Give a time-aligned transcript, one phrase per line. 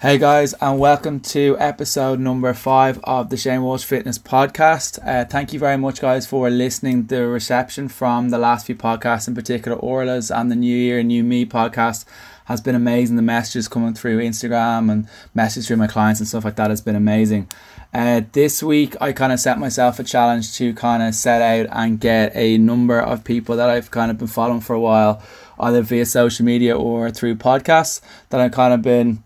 [0.00, 5.00] Hey guys, and welcome to episode number five of the Shane Walsh Fitness Podcast.
[5.04, 7.06] Uh, thank you very much, guys, for listening.
[7.06, 11.24] The reception from the last few podcasts, in particular Orla's and the New Year, New
[11.24, 12.04] Me podcast,
[12.44, 13.16] has been amazing.
[13.16, 16.80] The messages coming through Instagram and messages through my clients and stuff like that has
[16.80, 17.48] been amazing.
[17.92, 21.76] Uh, this week, I kind of set myself a challenge to kind of set out
[21.76, 25.20] and get a number of people that I've kind of been following for a while,
[25.58, 29.24] either via social media or through podcasts, that I've kind of been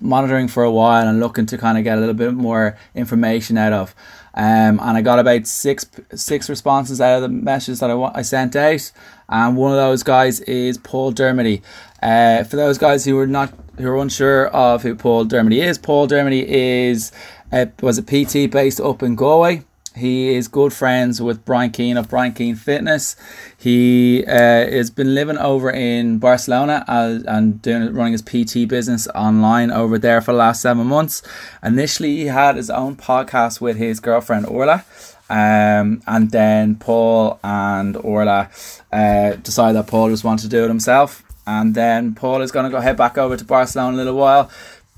[0.00, 3.56] monitoring for a while and looking to kind of get a little bit more information
[3.56, 3.94] out of.
[4.34, 8.22] Um, and I got about six six responses out of the messages that I, I
[8.22, 8.92] sent out.
[9.28, 11.62] And one of those guys is Paul Dermody.
[12.02, 15.78] Uh, for those guys who are not who are unsure of who Paul Dermody is,
[15.78, 17.12] Paul Dermody is
[17.52, 19.64] uh, was a PT based up in Galway.
[19.96, 23.16] He is good friends with Brian Keane of Brian Keane Fitness.
[23.58, 29.06] He uh, has been living over in Barcelona as, and doing running his PT business
[29.08, 31.22] online over there for the last seven months.
[31.62, 34.84] Initially, he had his own podcast with his girlfriend Orla.
[35.28, 38.50] Um, and then Paul and Orla
[38.92, 41.22] uh, decided that Paul just wanted to do it himself.
[41.46, 44.18] And then Paul is going to go head back over to Barcelona in a little
[44.18, 44.50] while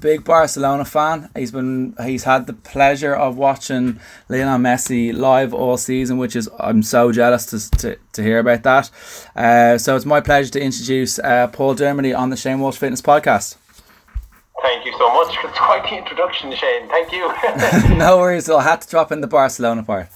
[0.05, 1.31] big Barcelona fan.
[1.35, 6.47] He's been he's had the pleasure of watching Lionel Messi live all season, which is
[6.61, 8.91] I'm so jealous to, to, to hear about that.
[9.35, 13.01] Uh, so it's my pleasure to introduce uh, Paul Dermody on the Shane Walsh Fitness
[13.01, 13.57] Podcast.
[14.61, 15.35] Thank you so much.
[15.45, 16.87] It's quite the introduction, Shane.
[16.89, 17.25] Thank you.
[17.97, 18.51] no worries.
[18.51, 20.09] I had to drop in the Barcelona part.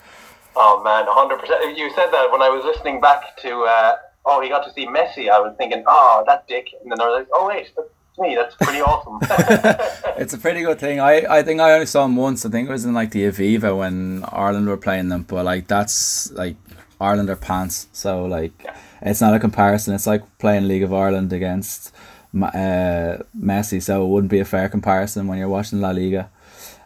[0.55, 1.79] Oh man, hundred percent.
[1.79, 3.63] You said that when I was listening back to.
[3.63, 5.31] Uh, oh, he got to see Messi.
[5.31, 7.71] I was thinking, oh, that dick, and then I was like, oh wait,
[8.19, 8.35] me.
[8.35, 9.19] That's pretty awesome.
[10.19, 11.01] it's a pretty good thing.
[11.01, 12.45] I, I think I only saw him once.
[12.45, 15.23] I think it was in like the Aviva when Ireland were playing them.
[15.23, 16.57] But like that's like
[17.01, 17.89] Ireland are pants.
[17.93, 18.77] So like yeah.
[19.03, 19.95] it's not a comparison.
[19.95, 21.95] It's like playing League of Ireland against
[22.35, 23.83] uh, Messi.
[23.83, 26.31] So it wouldn't be a fair comparison when you're watching La Liga.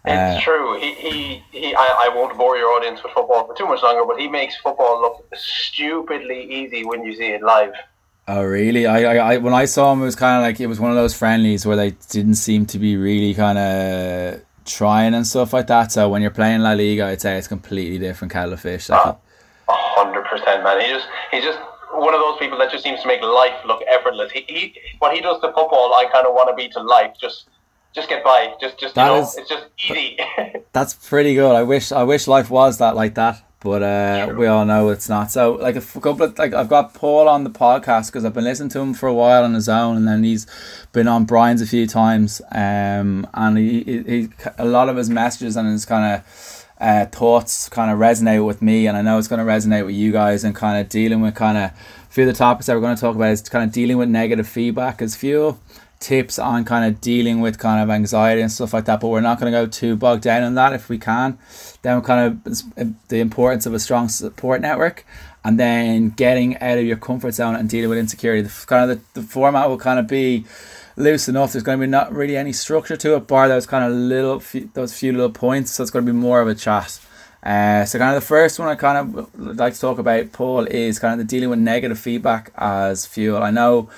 [0.04, 0.80] It's uh, true.
[0.80, 4.04] He, he, he I, I won't bore your audience with football for too much longer,
[4.04, 7.72] but he makes football look stupidly easy when you see it live.
[8.28, 8.86] Oh really?
[8.86, 10.90] I, I, I when I saw him, it was kind of like it was one
[10.90, 15.52] of those friendlies where they didn't seem to be really kind of trying and stuff
[15.52, 15.90] like that.
[15.90, 18.88] So when you're playing La Liga, I'd say it's completely different kettle of fish.
[18.88, 19.16] Like
[19.68, 20.80] hundred percent, man.
[20.80, 21.58] He just he's just
[21.92, 24.30] one of those people that just seems to make life look effortless.
[24.32, 27.14] He, he what he does to football, I kind of want to be to life.
[27.20, 27.48] Just
[27.92, 28.54] just get by.
[28.60, 30.18] Just just you know, is, it's just easy.
[30.72, 31.54] that's pretty good.
[31.54, 35.08] I wish I wish life was that like that but uh, we all know it's
[35.08, 35.30] not.
[35.30, 38.44] So like a couple of like I've got Paul on the podcast because I've been
[38.44, 40.46] listening to him for a while on his own, and then he's
[40.92, 42.42] been on Brian's a few times.
[42.50, 44.28] Um, and he, he, he
[44.58, 48.62] a lot of his messages and his kind of uh, thoughts kind of resonate with
[48.62, 51.20] me, and I know it's going to resonate with you guys, and kind of dealing
[51.20, 51.74] with kind of a
[52.10, 54.08] few of the topics that we're going to talk about is kind of dealing with
[54.08, 55.60] negative feedback as fuel
[56.02, 59.20] tips on kind of dealing with kind of anxiety and stuff like that but we're
[59.20, 60.72] not going to go too bogged down in that.
[60.72, 61.38] If we can
[61.82, 65.04] then kind of the importance of a strong support network
[65.44, 68.42] and then getting out of your comfort zone and dealing with insecurity.
[68.42, 70.44] The, kind of the, the format will kind of be
[70.96, 71.52] loose enough.
[71.52, 74.40] There's going to be not really any structure to it bar those kind of little
[74.40, 75.72] few, those few little points.
[75.72, 77.00] So it's going to be more of a chat.
[77.42, 80.66] Uh, so kind of the first one I kind of like to talk about, Paul,
[80.66, 83.42] is kind of the dealing with negative feedback as fuel.
[83.42, 83.90] I know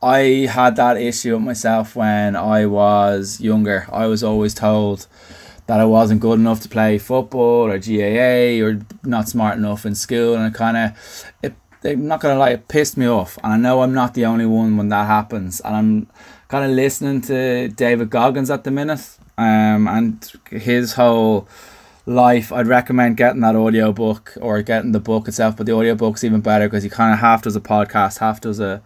[0.00, 3.86] I had that issue with myself when I was younger.
[3.92, 5.08] I was always told
[5.66, 9.94] that I wasn't good enough to play football or GAA or not smart enough in
[9.94, 11.54] school, and it kind of, it,
[11.84, 13.38] I'm not gonna lie, it pissed me off.
[13.42, 15.60] And I know I'm not the only one when that happens.
[15.60, 16.06] And I'm
[16.46, 21.48] kind of listening to David Goggins at the minute, um, and his whole
[22.06, 22.52] life.
[22.52, 26.24] I'd recommend getting that audio book or getting the book itself, but the audio book's
[26.24, 28.80] even better because he kind of half does a podcast, half does a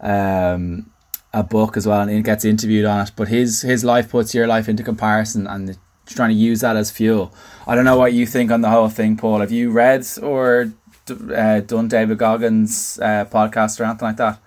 [0.00, 0.90] um,
[1.32, 3.12] a book as well, and he gets interviewed on it.
[3.16, 5.76] But his his life puts your life into comparison, and
[6.06, 7.32] trying to use that as fuel.
[7.66, 9.40] I don't know what you think on the whole thing, Paul.
[9.40, 10.72] Have you read or
[11.10, 14.40] uh, done David Goggins' uh, podcast or anything like that?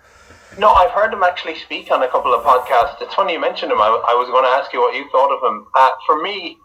[0.58, 3.02] No, I've heard him actually speak on a couple of podcasts.
[3.02, 3.80] It's funny you mentioned him.
[3.80, 5.68] I, I was going to ask you what you thought of him.
[5.76, 6.58] Uh, for me,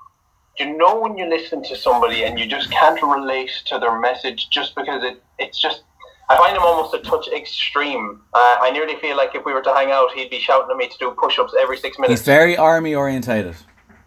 [0.58, 4.48] you know when you listen to somebody and you just can't relate to their message
[4.50, 5.84] just because it, it's just
[6.28, 8.20] I find him almost a touch extreme.
[8.34, 10.76] Uh, I nearly feel like if we were to hang out, he'd be shouting at
[10.76, 12.20] me to do push-ups every six minutes.
[12.20, 13.54] He's very army orientated.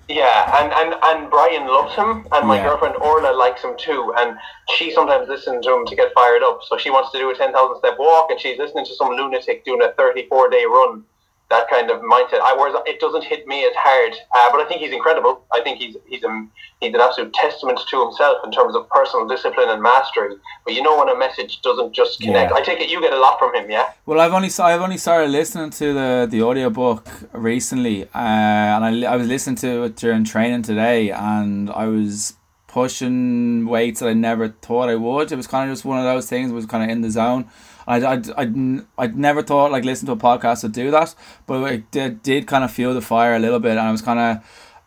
[0.09, 2.63] Yeah, and, and, and Brian loves him, and my yeah.
[2.63, 4.37] girlfriend Orla likes him too, and
[4.75, 6.61] she sometimes listens to him to get fired up.
[6.67, 9.63] So she wants to do a 10,000 step walk, and she's listening to some lunatic
[9.65, 11.03] doing a 34 day run.
[11.49, 12.39] That kind of mindset.
[12.41, 15.43] I whereas it doesn't hit me as hard, uh, but I think he's incredible.
[15.51, 16.47] I think he's he's a,
[16.79, 20.35] he's an absolute testament to himself in terms of personal discipline and mastery.
[20.63, 22.57] But you know when a message doesn't just connect, Yeah.
[22.57, 23.91] I take it you get a lot from him, yeah.
[24.05, 29.13] Well, I've only I've only started listening to the the audiobook recently, uh, and I,
[29.13, 32.35] I was listening to it during training today, and I was
[32.67, 35.31] pushing weights that I never thought I would.
[35.31, 36.51] It was kind of just one of those things.
[36.51, 37.49] It was kind of in the zone.
[37.89, 41.15] I I I I'd never thought like listen to a podcast would do that,
[41.47, 44.01] but it did, did kind of fuel the fire a little bit, and I was
[44.01, 44.31] kind of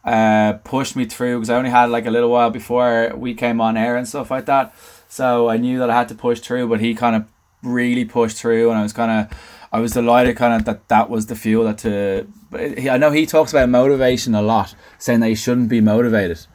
[0.04, 3.60] uh pushed me through because I only had like a little while before we came
[3.60, 4.74] on air and stuff like that.
[5.08, 7.26] So I knew that I had to push through, but he kind of
[7.62, 9.38] really pushed through, and I was kind of,
[9.70, 12.26] I was delighted kind of that that was the fuel that to.
[12.90, 16.46] I know he talks about motivation a lot, saying that you shouldn't be motivated,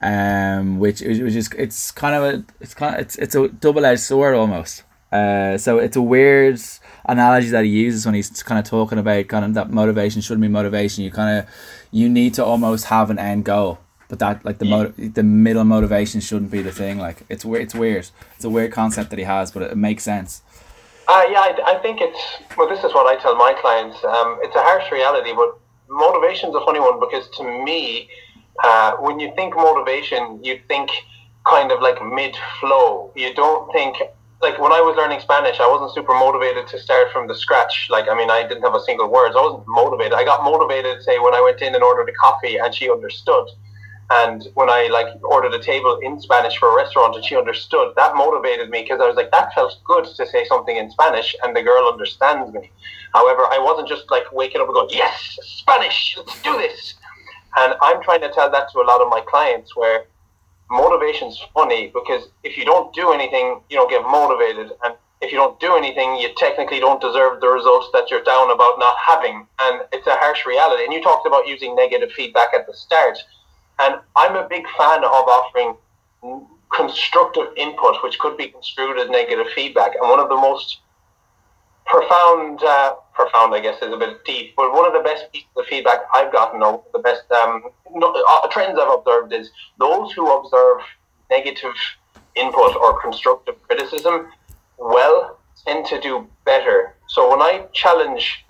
[0.00, 3.84] um, which which is it's kind of a it's kind of it's it's a double
[3.84, 4.83] edged sword almost.
[5.14, 6.60] Uh, so it's a weird
[7.06, 10.42] analogy that he uses when he's kind of talking about kind of that motivation shouldn't
[10.42, 11.04] be motivation.
[11.04, 11.48] You kind of
[11.92, 13.78] you need to almost have an end goal
[14.08, 16.98] but that like the motiv- the middle motivation shouldn't be the thing.
[16.98, 17.62] Like it's weird.
[17.62, 18.08] It's weird.
[18.36, 20.42] It's a weird concept that he has, but it, it makes sense.
[21.08, 22.22] Uh, yeah, I, I think it's
[22.56, 22.68] well.
[22.68, 24.02] This is what I tell my clients.
[24.04, 25.58] Um, it's a harsh reality, but
[25.88, 28.08] motivation's a funny one because to me,
[28.62, 30.90] uh, when you think motivation, you think
[31.46, 33.12] kind of like mid-flow.
[33.14, 33.96] You don't think
[34.44, 37.88] like when I was learning Spanish, I wasn't super motivated to start from the scratch.
[37.88, 39.34] Like I mean, I didn't have a single words.
[39.34, 40.12] I wasn't motivated.
[40.12, 43.48] I got motivated, say, when I went in and ordered a coffee, and she understood.
[44.10, 47.94] And when I like ordered a table in Spanish for a restaurant and she understood,
[47.96, 51.34] that motivated me because I was like, that felt good to say something in Spanish
[51.42, 52.70] and the girl understands me.
[53.14, 56.94] However, I wasn't just like waking up and going, yes, Spanish, let's do this.
[57.56, 60.04] And I'm trying to tell that to a lot of my clients where
[60.74, 64.72] motivation's funny because if you don't do anything, you don't get motivated.
[64.84, 68.50] And if you don't do anything, you technically don't deserve the results that you're down
[68.50, 69.46] about not having.
[69.62, 70.84] And it's a harsh reality.
[70.84, 73.18] And you talked about using negative feedback at the start.
[73.78, 75.76] And I'm a big fan of offering
[76.74, 79.92] constructive input, which could be construed as negative feedback.
[80.00, 80.80] And one of the most
[81.86, 85.48] profound, uh, profound, I guess, is a bit deep, but one of the best pieces
[85.56, 87.62] of feedback I've gotten, or the best um,
[88.02, 90.78] uh, trends I've observed, is those who observe
[91.30, 91.74] negative
[92.34, 94.28] input or constructive criticism
[94.78, 96.94] well tend to do better.
[97.08, 98.44] So when I challenge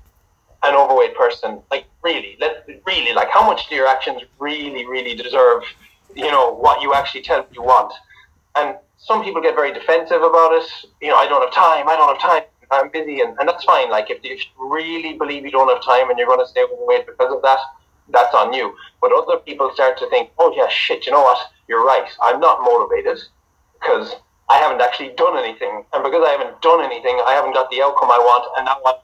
[0.62, 5.14] an overweight person, like really, let really, like how much do your actions really, really
[5.14, 5.62] deserve?
[6.14, 7.92] You know what you actually tell you want,
[8.56, 10.64] and some people get very defensive about it.
[11.02, 11.88] You know, I don't have time.
[11.88, 12.44] I don't have time.
[12.74, 13.90] I'm busy, and, and that's fine.
[13.90, 17.06] Like if, you really believe you don't have time and you're going to stay overweight
[17.06, 17.58] because of that,
[18.10, 18.74] that's on you.
[19.00, 21.06] But other people start to think, oh yeah, shit.
[21.06, 21.38] You know what?
[21.68, 22.08] You're right.
[22.22, 23.18] I'm not motivated
[23.80, 24.16] because
[24.48, 27.82] I haven't actually done anything, and because I haven't done anything, I haven't got the
[27.82, 29.00] outcome I want, and now I'm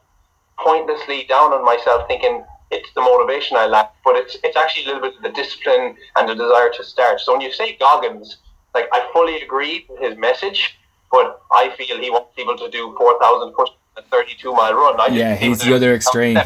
[0.59, 4.87] pointlessly down on myself thinking it's the motivation I lack, but it's it's actually a
[4.87, 7.21] little bit of the discipline and the desire to start.
[7.21, 8.39] So when you say Goggins,
[8.75, 10.79] like I fully agree with his message,
[11.11, 14.75] but I feel he wants people to do four thousand push a thirty two mile
[14.75, 15.01] run.
[15.01, 16.39] I Yeah, he's the other extreme.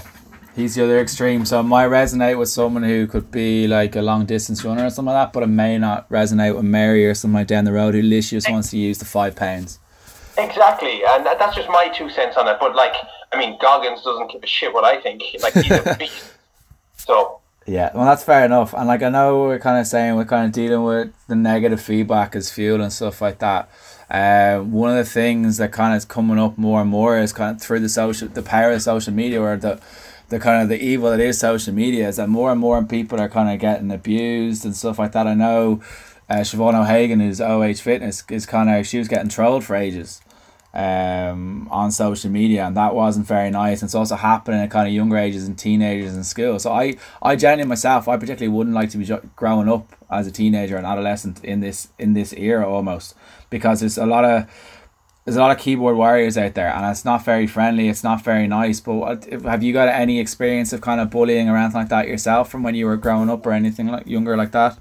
[0.57, 1.45] He's the other extreme.
[1.45, 4.91] So it might resonate with someone who could be like a long distance runner or
[4.91, 7.73] something like that, but it may not resonate with Mary or someone like down the
[7.73, 9.81] road who literally just wants to use the five pounds.
[10.39, 12.57] Exactly, and that's just my two cents on it.
[12.61, 12.95] But like,
[13.33, 15.23] I mean, Goggins doesn't give a shit what I think.
[15.43, 16.35] Like he's a beast.
[16.97, 18.75] So Yeah, well, that's fair enough.
[18.75, 21.81] And like, I know we're kind of saying we're kind of dealing with the negative
[21.81, 23.69] feedback as fuel and stuff like that.
[24.15, 27.33] Uh, one of the things that kind of is coming up more and more is
[27.33, 29.81] kind of through the social, the power of social media, or the,
[30.29, 33.21] the kind of the evil that is social media, is that more and more people
[33.21, 35.27] are kind of getting abused and stuff like that.
[35.27, 35.83] I know,
[36.31, 40.23] uh, Siobhan O'Hagan, who's OH Fitness, is kind of she was getting trolled for ages
[40.75, 43.83] um, on social media, and that wasn't very nice.
[43.83, 46.61] And it's also happening at kind of younger ages and teenagers in school.
[46.61, 50.31] So I, I genuinely myself, I particularly wouldn't like to be growing up as a
[50.31, 53.17] teenager and adolescent in this in this era almost
[53.55, 54.51] because there's a lot of
[55.25, 57.89] there's a lot of keyboard warriors out there, and it's not very friendly.
[57.89, 58.81] It's not very nice.
[58.81, 62.51] But have you got any experience of kind of bullying or anything like that yourself
[62.51, 64.77] from when you were growing up or anything like younger like that?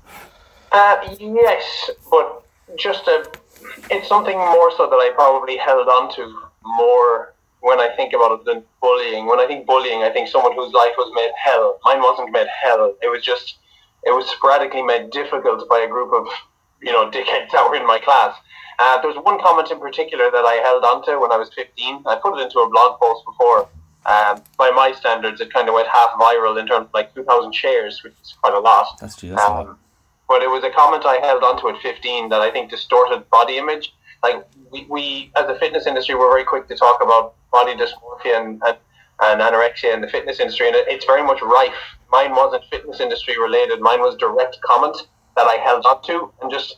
[0.72, 2.44] Uh, yes, but
[2.76, 3.32] just a,
[3.92, 8.40] it's something more so that I probably held on to more when I think about
[8.40, 9.28] it than bullying.
[9.28, 11.78] When I think bullying, I think someone whose life was made hell.
[11.86, 12.96] Mine wasn't made hell.
[13.04, 13.60] It was just,
[14.04, 16.26] it was sporadically made difficult by a group of,
[16.82, 18.36] you know, dickheads that were in my class.
[18.80, 22.04] Uh, there was one comment in particular that I held onto when I was 15.
[22.06, 23.70] I put it into a blog post before.
[24.06, 27.54] Um, by my standards, it kind of went half viral in terms of like 2,000
[27.54, 28.98] shares, which is quite a lot.
[29.00, 29.30] That's true.
[29.30, 29.68] That's a lot.
[29.68, 29.80] Um,
[30.28, 33.58] but it was a comment I held onto at 15 that I think distorted body
[33.58, 33.94] image.
[34.22, 38.40] Like we, we as a fitness industry, we're very quick to talk about body dysmorphia
[38.40, 38.78] and, and,
[39.22, 41.74] and anorexia in the fitness industry, and it's very much rife.
[42.12, 43.80] Mine wasn't fitness industry related.
[43.80, 44.98] Mine was direct comment
[45.36, 46.78] that I held onto and just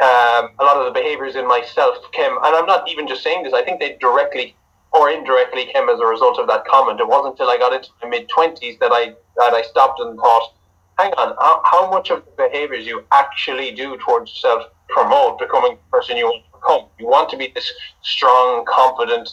[0.00, 3.42] um, a lot of the behaviors in myself came, and I'm not even just saying
[3.44, 3.52] this.
[3.52, 4.56] I think they directly
[4.92, 7.00] or indirectly came as a result of that comment.
[7.00, 10.18] It wasn't until I got into my mid twenties that I that I stopped and
[10.18, 10.54] thought,
[10.98, 15.72] hang on, how, how much of the behaviors you actually do towards yourself promote becoming
[15.72, 16.86] the person you want to become?
[16.98, 19.28] You want to be this strong, confident,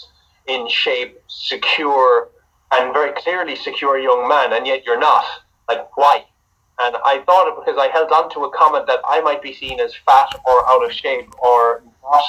[0.47, 2.29] in shape, secure,
[2.71, 5.25] and very clearly secure young man, and yet you're not.
[5.67, 6.25] Like why?
[6.79, 9.53] And I thought it because I held on to a comment that I might be
[9.53, 12.23] seen as fat or out of shape or not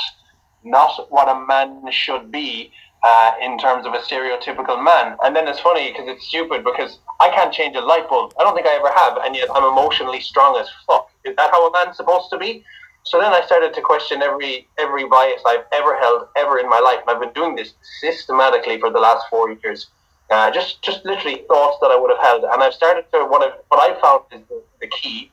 [0.65, 5.17] not what a man should be uh, in terms of a stereotypical man.
[5.23, 8.35] And then it's funny because it's stupid because I can't change a light bulb.
[8.39, 11.11] I don't think I ever have, and yet I'm emotionally strong as fuck.
[11.25, 12.65] Is that how a man's supposed to be?
[13.05, 16.81] So then I started to question every every bias I've ever held ever in my
[16.81, 19.87] life, and I've been doing this systematically for the last four years.
[20.31, 23.43] Uh, just just literally thoughts that I would have held, and I've started to what
[23.43, 25.31] I what I found is the, the key.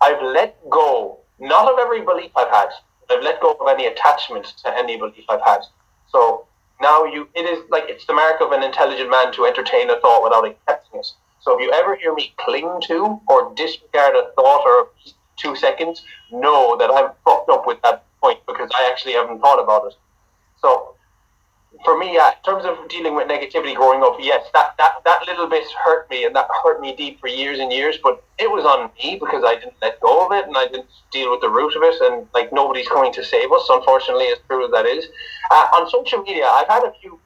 [0.00, 2.68] I've let go not of every belief I've had.
[3.10, 5.60] I've let go of any attachment to any belief I've had.
[6.10, 6.46] So
[6.80, 9.98] now you it is like it's the mark of an intelligent man to entertain a
[10.00, 11.06] thought without accepting it.
[11.40, 14.88] So if you ever hear me cling to or disregard a thought or
[15.36, 19.62] two seconds, know that I'm fucked up with that point because I actually haven't thought
[19.62, 19.94] about it.
[20.60, 20.95] So
[21.84, 25.26] for me, yeah, in terms of dealing with negativity growing up, yes, that, that, that
[25.26, 28.50] little bit hurt me and that hurt me deep for years and years, but it
[28.50, 31.40] was on me because I didn't let go of it and I didn't deal with
[31.40, 34.70] the root of it and like nobody's coming to save us, unfortunately, as true as
[34.72, 35.06] that is.
[35.50, 37.20] Uh, on social media, I've had a few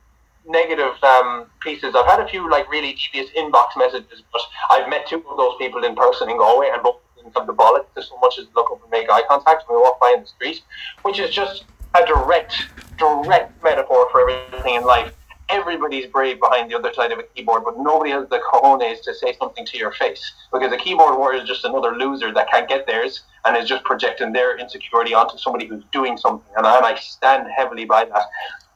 [0.47, 1.95] negative um, pieces.
[1.95, 5.57] I've had a few like really devious inbox messages, but I've met two of those
[5.59, 8.47] people in person in Galway and both didn't have the bollocks to so much as
[8.55, 10.63] look up and make eye contact when we walk by in the street,
[11.03, 11.65] which is just
[11.95, 12.67] a direct,
[13.01, 15.13] direct metaphor for everything in life.
[15.49, 19.13] Everybody's brave behind the other side of a keyboard, but nobody has the cojones to
[19.13, 22.69] say something to your face because a keyboard warrior is just another loser that can't
[22.69, 26.47] get theirs and is just projecting their insecurity onto somebody who's doing something.
[26.57, 28.23] And I, and I stand heavily by that.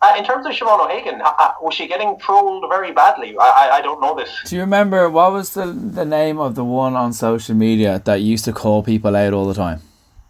[0.02, 3.36] Uh, in terms of Siobhan O'Hagan, uh, uh, was she getting trolled very badly?
[3.38, 4.30] I, I, I don't know this.
[4.46, 8.16] Do you remember what was the the name of the one on social media that
[8.16, 9.80] used to call people out all the time?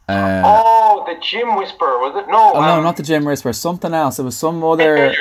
[0.08, 2.30] Uh, oh, the Gym Whisperer was it?
[2.30, 3.52] No, oh, um, no, not the Gym Whisperer.
[3.52, 4.18] Something else.
[4.18, 5.14] It was some other.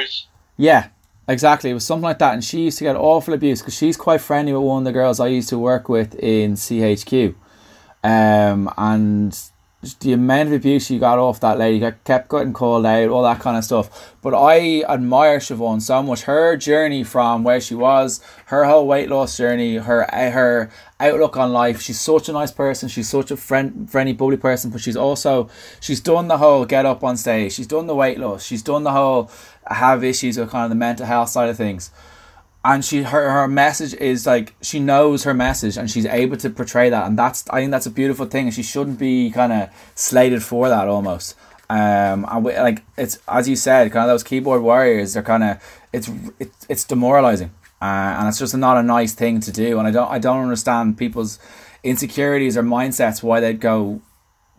[0.58, 0.90] Yeah,
[1.28, 1.70] exactly.
[1.70, 4.22] It was something like that, and she used to get awful abuse because she's quite
[4.22, 7.36] friendly with one of the girls I used to work with in CHQ,
[8.04, 9.40] um, and
[10.00, 13.40] the amount of abuse she got off that lady, kept getting called out, all that
[13.42, 14.16] kind of stuff.
[14.22, 16.24] But I admire Siobhan so much.
[16.24, 21.36] Her journey from where she was, her whole weight loss journey, her uh, her outlook
[21.36, 21.82] on life.
[21.82, 22.88] She's such a nice person.
[22.88, 24.72] She's such a friend, friendly, bubbly person.
[24.72, 25.50] But she's also
[25.82, 27.54] she's done the whole get up on stage.
[27.54, 28.46] She's done the weight loss.
[28.46, 29.30] She's done the whole
[29.68, 31.92] have issues with kind of the mental health side of things
[32.66, 36.50] and she her, her message is like she knows her message and she's able to
[36.50, 37.08] portray that.
[37.08, 40.44] And that's I think that's a beautiful thing and she shouldn't be kind of slated
[40.44, 41.36] for that almost.
[41.70, 45.44] Um and we, like it's as you said kind of those keyboard warriors they're kind
[45.44, 47.52] of it's it's it's demoralizing.
[47.82, 49.78] Uh, and it's just not a nice thing to do.
[49.78, 51.40] And I don't I don't understand people's
[51.84, 54.02] insecurities or mindsets why they'd go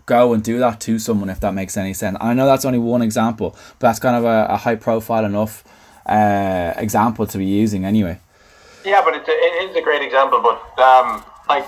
[0.05, 2.19] go and do that to someone if that makes any sense.
[2.21, 5.65] I know that's only one example but that's kind of a, a high profile enough
[6.07, 8.19] uh, example to be using anyway.
[8.85, 10.41] Yeah, but it's a, it is a great example.
[10.41, 11.67] But um, like,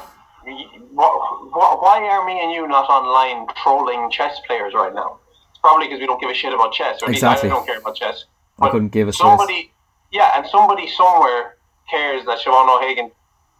[0.93, 1.13] what,
[1.53, 5.19] what, why are me and you not online trolling chess players right now?
[5.51, 7.51] It's probably because we don't give a shit about chess, or exactly.
[7.51, 8.25] I don't care about chess.
[8.59, 9.73] But I couldn't give a somebody.
[10.13, 11.57] Yeah, and somebody somewhere
[11.91, 13.11] cares that Siobhan O'Hagan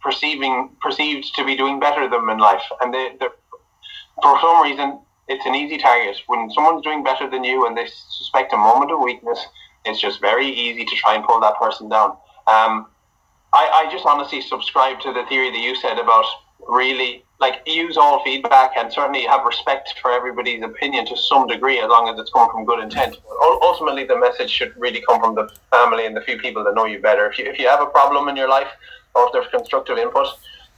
[0.01, 3.17] perceiving perceived to be doing better than them in life, and they,
[4.21, 7.85] for some reason it's an easy target when someone's doing better than you and they
[7.87, 9.45] suspect a moment of weakness
[9.85, 12.11] it's just very easy to try and pull that person down.
[12.47, 12.87] Um,
[13.53, 16.25] I, I just honestly subscribe to the theory that you said about
[16.67, 21.79] really like use all feedback and certainly have respect for everybody's opinion to some degree
[21.79, 23.15] as long as it's coming from good intent.
[23.23, 26.73] But ultimately, the message should really come from the family and the few people that
[26.73, 27.29] know you better.
[27.29, 28.69] If you, if you have a problem in your life
[29.13, 30.27] or if there's constructive input,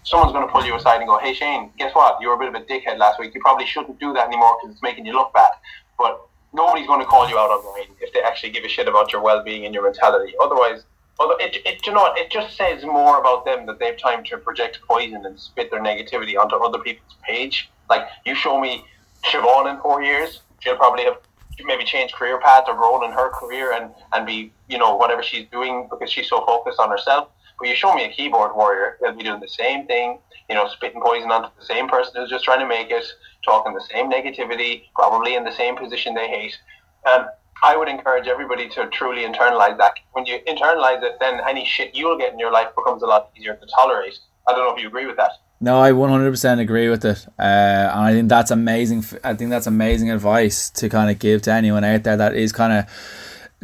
[0.04, 2.18] someone's going to pull you aside and go, "Hey Shane, guess what?
[2.22, 3.34] You were a bit of a dickhead last week.
[3.34, 5.52] You probably shouldn't do that anymore because it's making you look bad."
[5.98, 6.20] But
[6.54, 9.22] nobody's going to call you out online if they actually give a shit about your
[9.22, 10.34] well-being and your mentality.
[10.42, 10.84] Otherwise,
[11.20, 12.18] although it, it, you know what?
[12.18, 15.82] It just says more about them that they've time to project poison and spit their
[15.82, 17.70] negativity onto other people's page.
[17.90, 18.86] Like you show me
[19.26, 21.18] Siobhan in four years, she'll probably have
[21.66, 25.22] maybe changed career path or grown in her career and and be you know whatever
[25.22, 27.30] she's doing because she's so focused on herself.
[27.60, 30.70] But you show me a keyboard warrior, they'll be doing the same thing, you know,
[30.70, 33.06] spitting poison onto the same person who's just trying to make it,
[33.44, 36.58] talking the same negativity, probably in the same position they hate.
[37.06, 37.28] Um,
[37.62, 39.94] I would encourage everybody to truly internalize that.
[40.14, 43.32] When you internalize it, then any shit you'll get in your life becomes a lot
[43.38, 44.18] easier to tolerate.
[44.48, 45.32] I don't know if you agree with that.
[45.62, 49.04] No, I one hundred percent agree with it, uh, and I think that's amazing.
[49.26, 52.54] I think that's amazing advice to kind of give to anyone out there that is
[52.54, 52.86] kind of.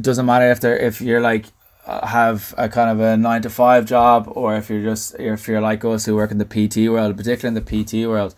[0.02, 1.46] Doesn't matter if they're if you're like
[1.86, 5.48] uh, have a kind of a nine to five job or if you're just if
[5.48, 8.36] you're like us who work in the PT world, particularly in the PT world,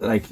[0.00, 0.24] like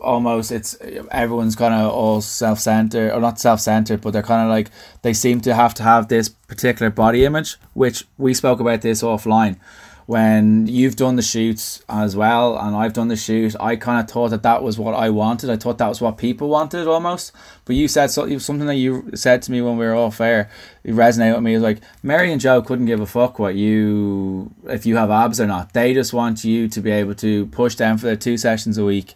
[0.00, 0.76] almost it's
[1.10, 4.70] everyone's kind of all self centered or not self centered, but they're kind of like
[5.02, 9.02] they seem to have to have this particular body image, which we spoke about this
[9.02, 9.58] offline
[10.06, 14.10] when you've done the shoots as well and I've done the shoot, I kind of
[14.10, 15.48] thought that that was what I wanted.
[15.48, 17.32] I thought that was what people wanted almost.
[17.64, 20.50] But you said so, something that you said to me when we were off air.
[20.82, 21.52] It resonated with me.
[21.52, 25.10] It was like Mary and Joe couldn't give a fuck what you if you have
[25.10, 25.72] abs or not.
[25.72, 28.84] They just want you to be able to push them for their two sessions a
[28.84, 29.14] week.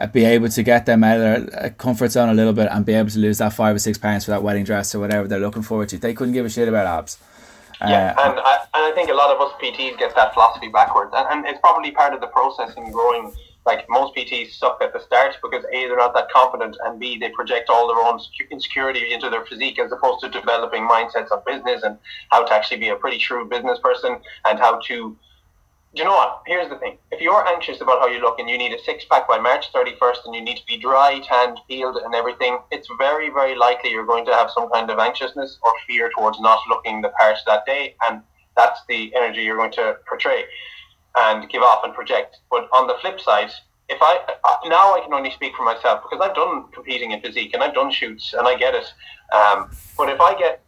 [0.00, 2.66] Uh, be able to get them out of their uh, comfort zone a little bit
[2.72, 4.98] and be able to lose that five or six pounds for that wedding dress or
[4.98, 5.98] whatever they're looking forward to.
[5.98, 7.16] They couldn't give a shit about abs.
[7.88, 10.68] Yeah, uh, and I, and I think a lot of us PTs get that philosophy
[10.68, 13.32] backwards, and, and it's probably part of the process in growing.
[13.66, 17.16] Like most PTs suck at the start because a they're not that confident, and b
[17.18, 21.42] they project all their own insecurity into their physique as opposed to developing mindsets of
[21.46, 21.96] business and
[22.30, 25.16] how to actually be a pretty shrewd business person and how to
[25.94, 26.42] you know what?
[26.46, 26.98] Here's the thing.
[27.12, 29.72] If you're anxious about how you look and you need a six pack by March
[29.72, 33.90] 31st and you need to be dry, tanned, peeled, and everything, it's very, very likely
[33.90, 37.36] you're going to have some kind of anxiousness or fear towards not looking the part
[37.46, 37.94] that day.
[38.08, 38.22] And
[38.56, 40.44] that's the energy you're going to portray
[41.16, 42.38] and give off and project.
[42.50, 43.50] But on the flip side,
[43.88, 44.18] if I
[44.66, 47.74] now I can only speak for myself because I've done competing in physique and I've
[47.74, 48.92] done shoots and I get it.
[49.32, 50.63] Um, but if I get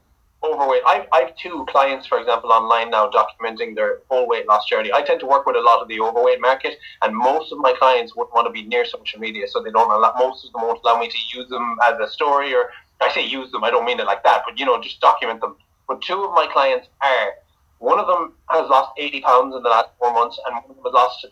[0.53, 0.83] overweight.
[0.87, 4.93] I've, I've two clients, for example, online now documenting their whole weight loss journey.
[4.93, 7.73] I tend to work with a lot of the overweight market, and most of my
[7.79, 10.63] clients wouldn't want to be near social media, so they don't allow, most of them
[10.63, 13.71] won't allow me to use them as a story, or I say use them, I
[13.71, 15.57] don't mean it like that, but you know, just document them.
[15.89, 17.35] But two of my clients are,
[17.79, 20.77] one of them has lost 80 pounds in the last four months, and one of
[20.77, 21.27] them has lost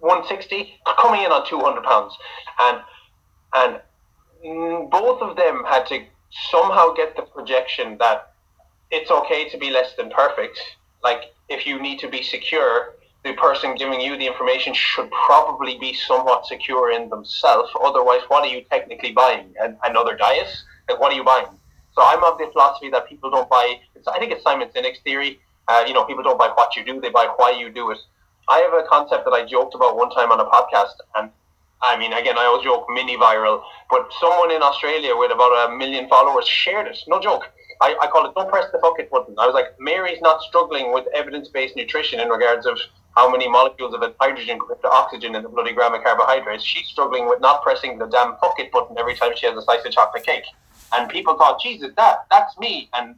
[0.00, 2.14] 160, coming in on 200 pounds.
[2.60, 2.80] And,
[3.54, 3.80] and
[4.44, 6.04] mm, both of them had to
[6.50, 8.31] somehow get the projection that
[8.92, 10.60] it's okay to be less than perfect.
[11.02, 12.94] Like if you need to be secure,
[13.24, 17.72] the person giving you the information should probably be somewhat secure in themselves.
[17.80, 19.54] Otherwise, what are you technically buying?
[19.60, 20.48] An, another diet?
[20.88, 21.46] Like what are you buying?
[21.94, 23.80] So I'm of the philosophy that people don't buy.
[24.06, 25.40] I think it's Simon Sinek's theory.
[25.68, 27.98] Uh, you know, people don't buy what you do; they buy why you do it.
[28.48, 31.30] I have a concept that I joked about one time on a podcast, and
[31.82, 35.76] I mean, again, I always joke mini viral, but someone in Australia with about a
[35.76, 36.98] million followers shared it.
[37.06, 37.44] No joke.
[37.82, 39.34] I, I call it don't press the fuck it button.
[39.38, 42.78] I was like, Mary's not struggling with evidence based nutrition in regards of
[43.16, 46.64] how many molecules of hydrogen to oxygen in the bloody gram of carbohydrates.
[46.64, 49.62] She's struggling with not pressing the damn fuck it button every time she has a
[49.62, 50.44] slice of chocolate cake.
[50.92, 52.88] And people thought, Jesus, that that's me.
[52.94, 53.16] And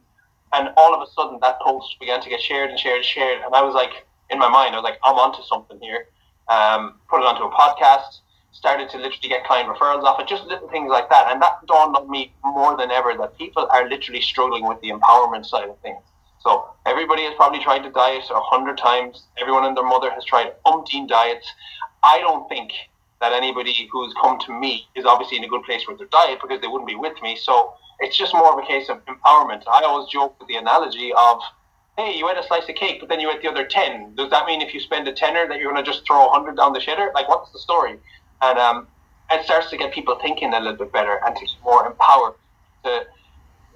[0.53, 3.41] and all of a sudden that post began to get shared and shared and shared.
[3.45, 6.07] And I was like, in my mind, I was like, I'm onto something here.
[6.47, 8.21] Um, put it onto a podcast
[8.55, 11.31] started to literally get client referrals off it, just little things like that.
[11.31, 14.89] And that dawned on me more than ever that people are literally struggling with the
[14.89, 16.01] empowerment side of things.
[16.39, 19.23] So everybody has probably tried to diet a hundred times.
[19.37, 21.47] Everyone and their mother has tried umpteen diets.
[22.03, 22.71] I don't think
[23.19, 26.39] that anybody who's come to me is obviously in a good place with their diet
[26.41, 27.37] because they wouldn't be with me.
[27.41, 29.63] So it's just more of a case of empowerment.
[29.67, 31.39] I always joke with the analogy of,
[31.97, 34.15] hey, you ate a slice of cake, but then you ate the other 10.
[34.15, 36.29] Does that mean if you spend a tenner that you're going to just throw a
[36.29, 37.13] 100 down the shitter?
[37.13, 37.97] Like, what's the story?
[38.41, 38.87] And um,
[39.31, 42.33] it starts to get people thinking a little bit better and to be more empowered
[42.83, 43.05] to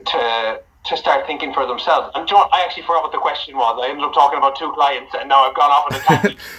[0.06, 2.10] to to start thinking for themselves.
[2.16, 3.80] And John, I actually forgot what the question was.
[3.84, 6.40] I ended up talking about two clients, and now I've gone off on a tangent.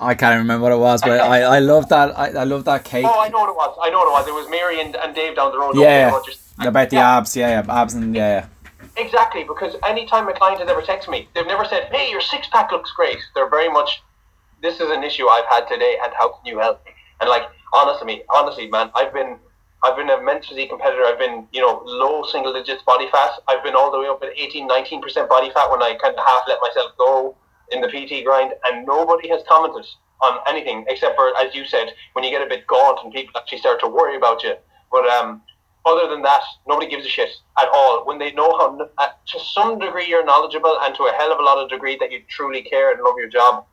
[0.00, 2.84] I can't remember what it was, but I, I love that I, I love that
[2.84, 3.04] cake.
[3.06, 3.78] Oh, I know what it was.
[3.82, 4.28] I know what it was.
[4.28, 5.76] It was Mary and, and Dave down the road.
[5.76, 7.18] Yeah, just, about the yeah.
[7.18, 7.36] abs.
[7.36, 8.46] Yeah, yeah, abs and yeah.
[8.96, 12.46] Exactly, because anytime a client has ever texted me, they've never said, "Hey, your six
[12.48, 14.02] pack looks great." They're very much,
[14.62, 17.44] "This is an issue I've had today, and how can you help me?" And like
[17.72, 19.38] honestly, honestly, man, I've been
[19.82, 21.04] I've been a physique competitor.
[21.04, 23.30] I've been, you know, low single digits body fat.
[23.48, 26.24] I've been all the way up at 18, 19% body fat when I kind of
[26.26, 27.34] half let myself go
[27.72, 29.86] in the PT grind, and nobody has commented
[30.20, 33.32] on anything except for, as you said, when you get a bit gaunt and people
[33.40, 34.54] actually start to worry about you.
[34.92, 35.40] But um,
[35.86, 38.04] other than that, nobody gives a shit at all.
[38.04, 41.38] When they know how, uh, to some degree, you're knowledgeable, and to a hell of
[41.38, 43.64] a lot of degree that you truly care and love your job.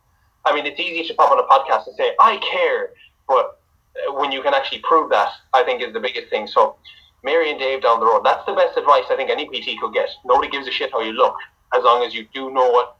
[0.45, 2.91] I mean, it's easy to pop on a podcast and say, I care
[3.27, 3.59] but
[4.07, 6.47] uh, when you can actually prove that, I think is the biggest thing.
[6.47, 6.75] So,
[7.23, 9.93] Mary and Dave down the road, that's the best advice I think any PT could
[9.93, 10.09] get.
[10.25, 11.35] Nobody gives a shit how you look,
[11.75, 12.97] as long as you do know what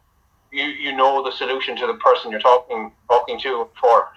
[0.52, 4.10] you you know the solution to the person you're talking talking to for.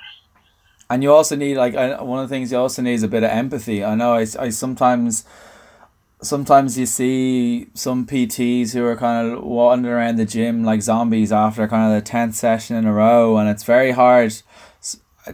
[0.89, 3.09] And you also need like uh, one of the things you also need is a
[3.09, 3.85] bit of empathy.
[3.85, 5.25] I know I, I sometimes
[6.23, 11.33] sometimes you see some PTs who are kind of wandering around the gym like zombies
[11.33, 14.43] after kind of the tenth session in a row, and it's very hard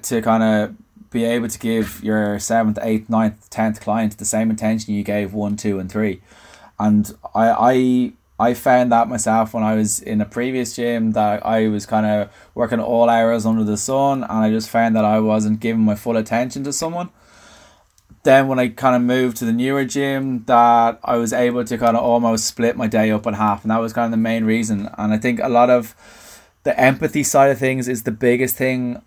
[0.03, 0.77] to kind of
[1.11, 5.33] be able to give your seventh, eighth, ninth, tenth client the same attention you gave
[5.33, 6.21] one, two, and three.
[6.79, 11.47] And I, I, I found that myself when I was in a previous gym that
[11.47, 15.05] I was kind of working all hours under the sun, and I just found that
[15.05, 17.09] I wasn't giving my full attention to someone.
[18.25, 21.79] Then when I kind of moved to the newer gym, that I was able to
[21.79, 24.17] kind of almost split my day up in half, and that was kind of the
[24.17, 24.91] main reason.
[24.99, 25.95] And I think a lot of
[26.65, 29.01] the empathy side of things is the biggest thing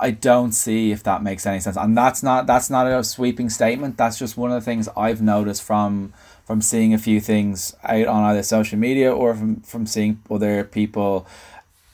[0.00, 1.76] I don't see if that makes any sense.
[1.76, 3.98] And that's not that's not a sweeping statement.
[3.98, 6.14] That's just one of the things I've noticed from
[6.46, 10.64] from seeing a few things out on either social media or from, from seeing other
[10.64, 11.26] people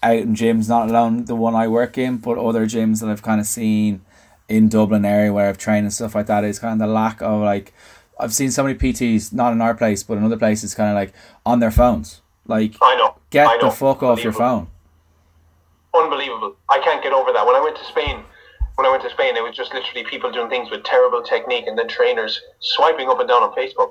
[0.02, 3.22] out in gyms, not alone the one I work in, but other gyms that I've
[3.22, 4.02] kind of seen
[4.48, 7.20] in Dublin area where I've trained and stuff like that is kind of the lack
[7.20, 7.74] of like
[8.20, 10.94] I've seen so many PTs, not in our place, but in other places, kind of
[10.94, 11.12] like
[11.44, 12.22] on their phones.
[12.46, 13.16] Like, I know.
[13.30, 13.68] get I know.
[13.68, 14.68] the fuck off your phone
[16.36, 16.56] unbelievable.
[16.68, 17.46] I can't get over that.
[17.46, 18.22] When I went to Spain,
[18.76, 21.66] when I went to Spain, it was just literally people doing things with terrible technique,
[21.66, 23.90] and then trainers swiping up and down on Facebook.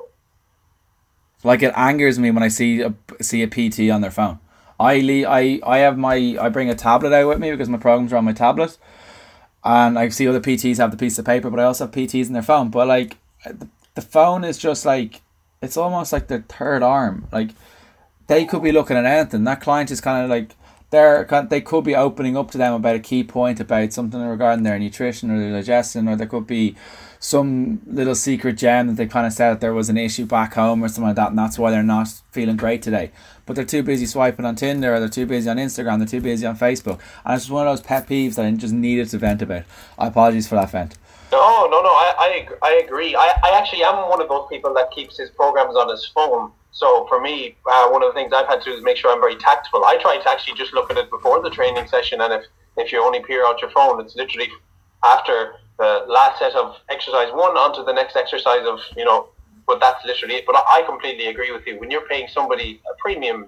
[1.44, 4.40] Like it angers me when I see a see a PT on their phone.
[4.80, 7.78] I leave, I I have my I bring a tablet out with me because my
[7.78, 8.78] programs are on my tablet,
[9.64, 12.28] and I see other PTs have the piece of paper, but I also have PTs
[12.28, 12.70] in their phone.
[12.70, 15.22] But like the, the phone is just like
[15.62, 17.28] it's almost like their third arm.
[17.32, 17.52] Like
[18.28, 19.44] they could be looking at anything.
[19.44, 20.56] That client is kind of like
[20.90, 24.64] they're they could be opening up to them about a key point about something regarding
[24.64, 26.76] their nutrition or their digestion, or there could be
[27.20, 30.54] some little secret gem that they kind of said that there was an issue back
[30.54, 33.12] home or something like that, and that's why they're not feeling great today.
[33.46, 36.22] But they're too busy swiping on Tinder, or they're too busy on Instagram, they're too
[36.22, 39.10] busy on Facebook, and it's just one of those pet peeves that I just needed
[39.10, 39.64] to vent about.
[39.98, 40.98] I apologize for that vent.
[41.36, 41.90] No, no, no.
[41.90, 43.16] I, I, I agree.
[43.16, 46.52] I, I actually am one of those people that keeps his programs on his phone
[46.76, 49.10] so for me, uh, one of the things I've had to do is make sure
[49.10, 49.86] I'm very tactful.
[49.86, 52.44] I try to actually just look at it before the training session, and if,
[52.76, 54.50] if you only peer out your phone, it's literally
[55.02, 59.30] after the last set of exercise one onto the next exercise of you know.
[59.66, 60.46] But that's literally it.
[60.46, 61.80] But I completely agree with you.
[61.80, 63.48] When you're paying somebody a premium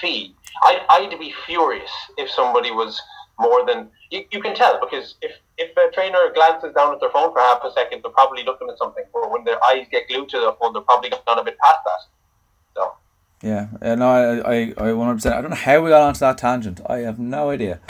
[0.00, 3.00] fee, I, I'd be furious if somebody was
[3.38, 7.10] more than you, you can tell because if if a trainer glances down at their
[7.10, 9.04] phone for half a second, they're probably looking at something.
[9.12, 11.78] Or when their eyes get glued to the phone, they're probably gone a bit past
[11.84, 12.00] that.
[12.74, 12.92] So.
[13.42, 15.34] Yeah, no, I, I, I, one hundred percent.
[15.36, 16.80] I don't know how we got onto that tangent.
[16.86, 17.80] I have no idea.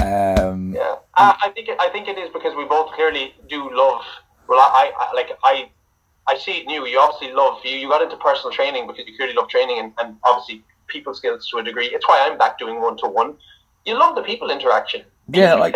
[0.00, 3.70] Um, yeah, I, I think it, I think it is because we both clearly do
[3.74, 4.02] love.
[4.46, 5.70] Well, I, I like I,
[6.26, 6.86] I see it new.
[6.86, 7.76] You obviously love you.
[7.78, 11.48] You got into personal training because you clearly love training and, and obviously people skills
[11.50, 11.86] to a degree.
[11.86, 13.36] It's why I'm back doing one to one.
[13.84, 15.02] You love the people interaction.
[15.28, 15.74] Yeah, like.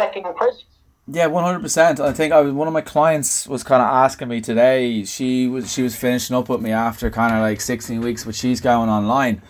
[1.11, 2.01] Yeah, one hundred percent.
[2.01, 5.05] I think I was one of my clients was kind of asking me today.
[5.05, 8.35] She was she was finishing up with me after kind of like sixteen weeks, but
[8.35, 9.41] she's going online,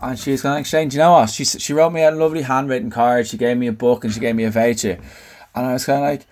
[0.00, 0.88] and she's was kind of like Shane.
[0.88, 1.30] Do you know what?
[1.30, 3.26] She she wrote me a lovely handwritten card.
[3.26, 5.00] She gave me a book and she gave me a voucher,
[5.56, 6.26] and I was kind of like,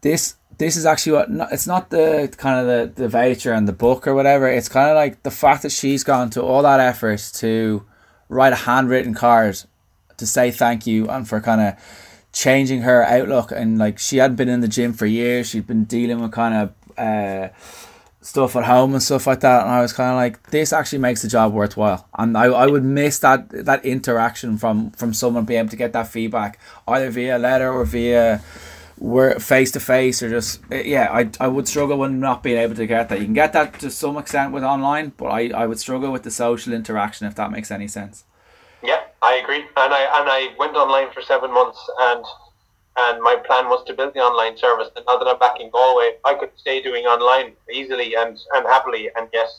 [0.00, 3.74] this this is actually what it's not the kind of the, the voucher and the
[3.74, 4.48] book or whatever.
[4.48, 7.84] It's kind of like the fact that she's gone to all that effort to
[8.30, 9.62] write a handwritten card
[10.16, 11.74] to say thank you and for kind of
[12.32, 13.50] changing her outlook.
[13.52, 15.48] And like she hadn't been in the gym for years.
[15.48, 17.48] She'd been dealing with kind of uh,
[18.20, 19.62] stuff at home and stuff like that.
[19.62, 22.08] And I was kind of like this actually makes the job worthwhile.
[22.18, 25.92] And I, I would miss that that interaction from from someone being able to get
[25.92, 28.42] that feedback either via letter or via
[28.98, 32.74] where face to face or just yeah I, I would struggle with not being able
[32.76, 33.18] to get that.
[33.18, 36.22] You can get that to some extent with online but I, I would struggle with
[36.22, 38.24] the social interaction if that makes any sense
[39.26, 39.62] I agree.
[39.76, 42.24] And I and I went online for seven months, and
[42.96, 44.88] and my plan was to build the online service.
[44.94, 48.66] And now that I'm back in Galway, I could stay doing online easily and and
[48.66, 49.10] happily.
[49.16, 49.50] And yes,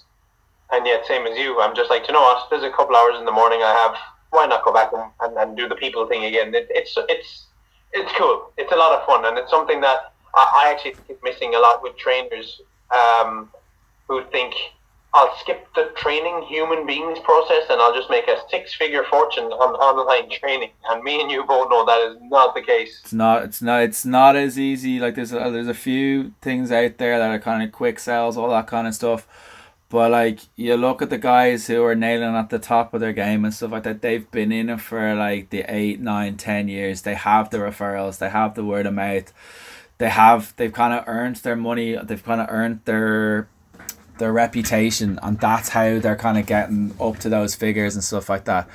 [0.71, 2.49] and yet same as you, I'm just like, you know what?
[2.49, 3.95] There's a couple hours in the morning I have.
[4.29, 6.55] Why not go back and, and, and do the people thing again?
[6.55, 7.47] It, it's it's
[7.91, 8.53] it's cool.
[8.57, 11.55] It's a lot of fun, and it's something that I, I actually think is missing
[11.55, 12.61] a lot with trainers
[12.95, 13.49] um,
[14.07, 14.53] who think
[15.17, 19.45] I'll skip the training human beings process and I'll just make a six figure fortune
[19.45, 20.69] on online training.
[20.91, 22.99] And me and you both know that is not the case.
[23.03, 23.43] It's not.
[23.45, 23.81] It's not.
[23.81, 24.99] It's not as easy.
[24.99, 28.37] Like there's a, there's a few things out there that are kind of quick sells,
[28.37, 29.27] all that kind of stuff.
[29.89, 33.13] But like you look at the guys who are nailing at the top of their
[33.13, 36.67] game and stuff like that, they've been in it for like the eight, nine, ten
[36.67, 37.01] years.
[37.01, 38.19] They have the referrals.
[38.19, 39.33] They have the word of mouth.
[39.97, 40.53] They have.
[40.57, 41.97] They've kind of earned their money.
[42.03, 43.47] They've kind of earned their
[44.17, 48.29] their reputation and that's how they're kind of getting up to those figures and stuff
[48.29, 48.67] like that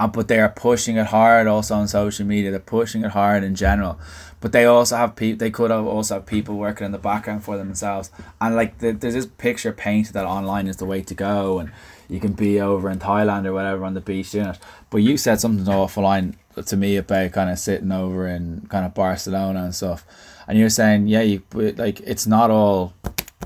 [0.00, 2.50] and but they are pushing it hard also on social media.
[2.50, 3.98] They're pushing it hard in general,
[4.40, 5.38] but they also have people.
[5.38, 8.10] They could have also have people working in the background for themselves.
[8.40, 11.72] And like the, there's this picture painted that online is the way to go, and
[12.08, 14.58] you can be over in Thailand or whatever on the beach doing it.
[14.90, 16.34] But you said something offline
[16.64, 20.04] to me about kind of sitting over in kind of Barcelona and stuff,
[20.46, 22.94] and you're saying yeah, you like it's not all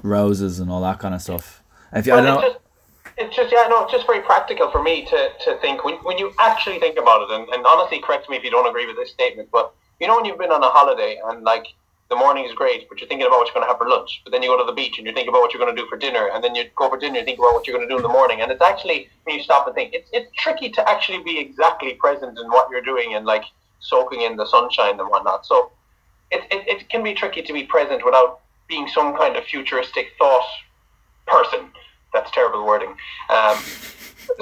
[0.02, 1.62] roses and all that kind of stuff.
[1.92, 2.64] If you, Well, I don't it's just,
[3.18, 6.18] it's just yeah, no, it's just very practical for me to, to think when, when
[6.18, 8.96] you actually think about it, and, and honestly, correct me if you don't agree with
[8.96, 11.66] this statement, but you know when you've been on a holiday and like
[12.08, 14.20] the morning is great, but you're thinking about what you're going to have for lunch,
[14.24, 15.80] but then you go to the beach and you're thinking about what you're going to
[15.80, 17.88] do for dinner, and then you go for dinner and think about what you're going
[17.88, 20.30] to do in the morning, and it's actually when you stop and think, it's it's
[20.36, 23.44] tricky to actually be exactly present in what you're doing and like
[23.80, 25.46] soaking in the sunshine and whatnot.
[25.46, 25.72] So
[26.30, 28.40] it, it, it can be tricky to be present without
[28.72, 30.48] being some kind of futuristic thought
[31.26, 31.68] person.
[32.14, 32.96] That's terrible wording.
[33.28, 33.58] Um,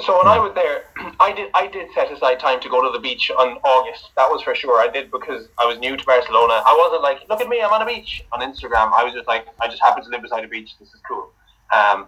[0.05, 0.85] so when I was there,
[1.19, 4.05] I did I did set aside time to go to the beach on August.
[4.15, 4.79] That was for sure.
[4.79, 6.63] I did because I was new to Barcelona.
[6.65, 8.93] I wasn't like, look at me, I'm on a beach on Instagram.
[8.93, 10.71] I was just like, I just happened to live beside a beach.
[10.79, 11.29] This is cool.
[11.73, 12.07] Um,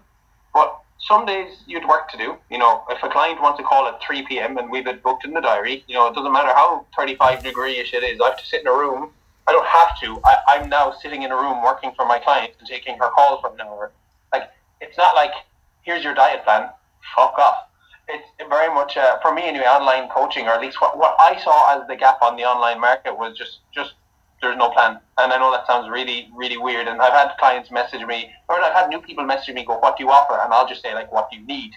[0.53, 2.37] but some days you'd work to do.
[2.49, 4.57] You know, if a client wants to call at 3 p.m.
[4.57, 7.79] and we've it booked in the diary, you know, it doesn't matter how 35 degree
[7.79, 8.21] ish it is.
[8.21, 9.11] I have to sit in a room.
[9.47, 10.19] I don't have to.
[10.23, 13.41] I, I'm now sitting in a room working for my client and taking her call
[13.41, 13.91] for an hour.
[14.31, 14.49] Like,
[14.81, 15.31] it's not like,
[15.81, 16.69] here's your diet plan.
[17.15, 17.67] Fuck off.
[18.07, 21.41] It's very much, uh, for me anyway, online coaching, or at least what, what I
[21.41, 23.93] saw as the gap on the online market was just, just
[24.41, 24.99] there's no plan.
[25.17, 26.87] And I know that sounds really, really weird.
[26.87, 29.97] And I've had clients message me, or I've had new people message me, go, what
[29.97, 30.39] do you offer?
[30.43, 31.71] And I'll just say, like, what do you need?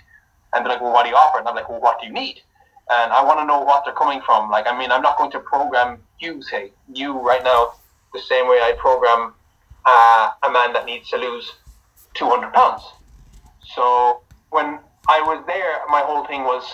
[0.53, 1.39] And they're like, well, what do you offer?
[1.39, 2.41] And I'm like, well, what do you need?
[2.89, 4.51] And I want to know what they're coming from.
[4.51, 7.75] Like, I mean, I'm not going to program you, say, you right now,
[8.13, 9.35] the same way I program
[9.85, 11.53] uh, a man that needs to lose
[12.15, 12.83] 200 pounds.
[13.75, 14.21] So
[14.51, 16.65] when I was there, my whole thing was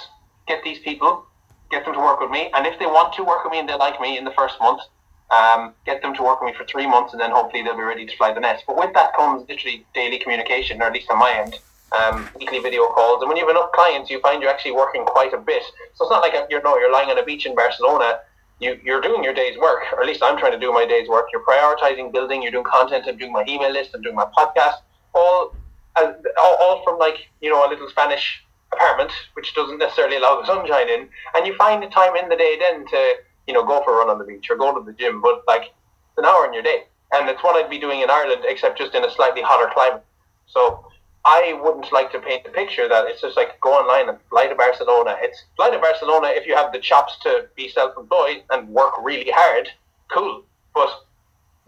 [0.47, 1.25] get these people,
[1.71, 3.69] get them to work with me, and if they want to work with me and
[3.69, 4.83] they like me in the first month,
[5.31, 7.83] um, get them to work with me for three months, and then hopefully they'll be
[7.83, 8.65] ready to fly the nest.
[8.67, 11.59] But with that comes literally daily communication, or at least on my end,
[11.99, 13.23] um, weekly video calls.
[13.23, 15.63] And when you have enough clients, you find you're actually working quite a bit.
[15.95, 18.21] So it's not like you're no, you're lying on a beach in Barcelona.
[18.61, 21.09] You, you're doing your day's work, or at least I'm trying to do my day's
[21.09, 21.27] work.
[21.33, 22.43] You're prioritizing building.
[22.43, 23.05] You're doing content.
[23.09, 23.91] I'm doing my email list.
[23.95, 24.77] I'm doing my podcast.
[25.15, 25.55] All,
[25.97, 30.41] uh, all, all from like you know a little Spanish apartment, which doesn't necessarily allow
[30.41, 31.09] the sunshine in.
[31.35, 33.15] And you find the time in the day then to
[33.47, 35.21] you know go for a run on the beach or go to the gym.
[35.21, 38.11] But like it's an hour in your day, and it's what I'd be doing in
[38.11, 40.05] Ireland, except just in a slightly hotter climate.
[40.47, 40.87] So
[41.25, 44.49] I wouldn't like to paint the picture that it's just like go online and fly
[44.49, 45.17] to Barcelona.
[45.21, 49.31] It's fly to Barcelona if you have the chops to be self-employed and work really
[49.33, 49.69] hard.
[50.11, 50.91] Cool, but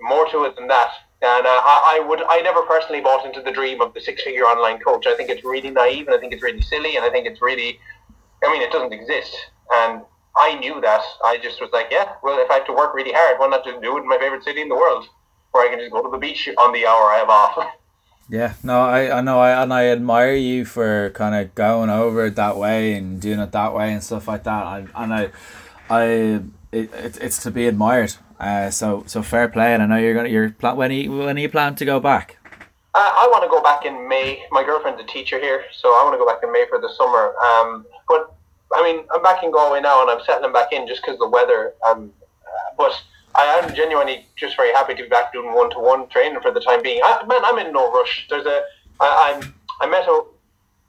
[0.01, 0.90] more to it than that.
[1.23, 4.43] And uh, I, I would, I never personally bought into the dream of the six-figure
[4.43, 5.07] online coach.
[5.07, 7.40] I think it's really naive, and I think it's really silly, and I think it's
[7.40, 7.79] really,
[8.45, 9.35] I mean, it doesn't exist.
[9.73, 10.03] And
[10.37, 11.01] I knew that.
[11.25, 13.64] I just was like, yeah, well, if I have to work really hard, why not
[13.64, 15.07] just do it in my favorite city in the world,
[15.53, 17.73] where I can just go to the beach on the hour I have off.
[18.29, 22.27] Yeah, no, I, I know, I and I admire you for kind of going over
[22.27, 24.65] it that way and doing it that way and stuff like that.
[24.65, 25.31] I, and I,
[25.91, 26.05] I,
[26.73, 28.15] it, it, it's to be admired.
[28.41, 31.37] Uh, so so fair play, and I know you're gonna you're plan when you when
[31.37, 32.39] you plan to go back.
[32.95, 34.43] Uh, I want to go back in May.
[34.51, 36.89] My girlfriend's a teacher here, so I want to go back in May for the
[36.97, 37.35] summer.
[37.39, 38.35] Um, but
[38.75, 41.29] I mean, I'm back in Galway now, and I'm settling back in just because the
[41.29, 41.75] weather.
[41.87, 42.13] Um,
[42.45, 43.01] uh, but
[43.37, 46.53] I am genuinely just very happy to be back doing one to one training for
[46.53, 47.01] the time being.
[47.03, 48.27] I, man, I'm in no rush.
[48.31, 48.62] There's a
[49.01, 50.23] I, I'm I met a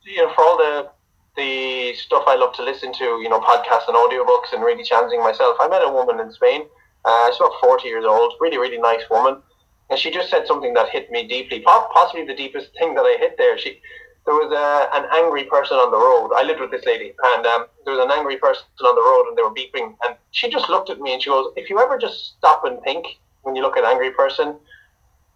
[0.03, 0.89] you know for all the
[1.35, 5.21] the stuff I love to listen to, you know, podcasts and audiobooks and really challenging
[5.21, 5.57] myself.
[5.59, 6.63] I met a woman in Spain.
[7.03, 9.41] Uh, she's about 40 years old, really, really nice woman.
[9.89, 13.17] And she just said something that hit me deeply, possibly the deepest thing that I
[13.19, 13.57] hit there.
[13.57, 13.81] She,
[14.25, 16.33] there was a, an angry person on the road.
[16.35, 19.27] I lived with this lady, and um, there was an angry person on the road,
[19.29, 19.95] and they were beeping.
[20.05, 22.81] And she just looked at me and she goes, "If you ever just stop and
[22.81, 23.05] think
[23.43, 24.55] when you look at an angry person,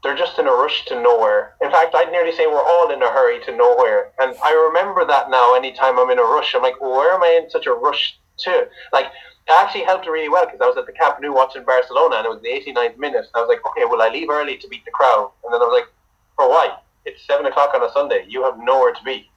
[0.02, 1.56] they're just in a rush to nowhere.
[1.62, 4.12] In fact, I'd nearly say we're all in a hurry to nowhere.
[4.20, 5.56] And I remember that now.
[5.56, 8.18] Anytime I'm in a rush, I'm like, well, where am I in such a rush
[8.40, 8.68] to?
[8.94, 12.18] Like, it actually helped really well because I was at the Camp Nou watching Barcelona,
[12.18, 13.26] and it was the 89th minute.
[13.26, 15.32] And I was like, okay, will I leave early to beat the crowd?
[15.44, 15.92] And then I was like,
[16.36, 16.78] for why?
[17.10, 18.26] It's seven o'clock on a Sunday.
[18.28, 19.30] You have nowhere to be.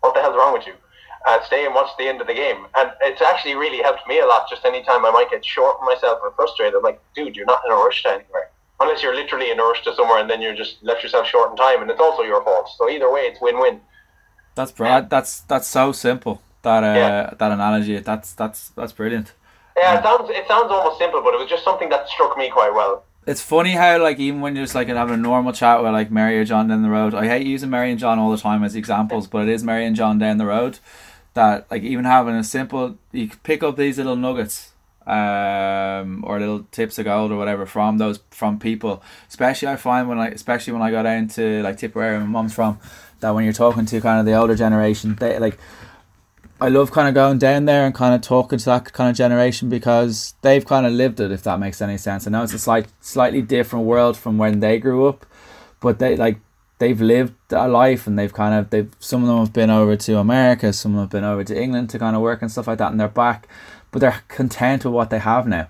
[0.00, 0.74] What the hell's wrong with you?
[1.26, 2.66] Uh, stay and watch the end of the game.
[2.76, 4.50] And it's actually really helped me a lot.
[4.50, 7.70] Just anytime I might get short myself or frustrated, I'm like, dude, you're not in
[7.70, 8.50] a rush to anywhere.
[8.80, 11.52] Unless you're literally in a rush to somewhere and then you're just left yourself short
[11.52, 12.68] in time, and it's also your fault.
[12.76, 13.80] So either way, it's win-win.
[14.56, 15.08] That's brilliant.
[15.10, 16.42] That's that's so simple.
[16.62, 17.30] That uh, Yeah.
[17.38, 17.98] that analogy.
[18.00, 19.32] That's that's that's brilliant.
[19.76, 22.50] Yeah, it sounds it sounds almost simple, but it was just something that struck me
[22.50, 23.04] quite well.
[23.24, 26.10] It's funny how like even when you're just like having a normal chat with like
[26.10, 27.14] Mary or John down the road.
[27.14, 29.86] I hate using Mary and John all the time as examples, but it is Mary
[29.86, 30.78] and John down the road.
[31.34, 34.72] that like even having a simple you pick up these little nuggets
[35.06, 39.02] um, or little tips of gold or whatever from those from people.
[39.28, 42.54] Especially I find when I especially when I got into like Tipperary, and my mom's
[42.54, 42.78] from,
[43.20, 45.58] that when you're talking to kind of the older generation, they like.
[46.62, 49.16] I love kind of going down there and kind of talking to that kind of
[49.16, 51.30] generation because they've kind of lived it.
[51.30, 54.60] If that makes any sense, I know it's a slight, slightly different world from when
[54.60, 55.26] they grew up,
[55.80, 56.38] but they like
[56.78, 59.96] they've lived a life and they've kind of they've some of them have been over
[59.96, 62.50] to America, some of them have been over to England to kind of work and
[62.50, 63.48] stuff like that, and they're back
[63.92, 65.68] but they're content with what they have now.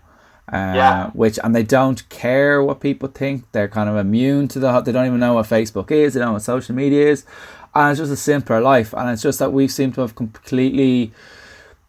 [0.50, 1.11] Uh, yeah.
[1.11, 3.50] Which and they don't care what people think.
[3.52, 4.81] They're kind of immune to the.
[4.81, 6.14] They don't even know what Facebook is.
[6.14, 7.24] They don't know what social media is,
[7.74, 8.92] and it's just a simpler life.
[8.92, 11.12] And it's just that we seem to have completely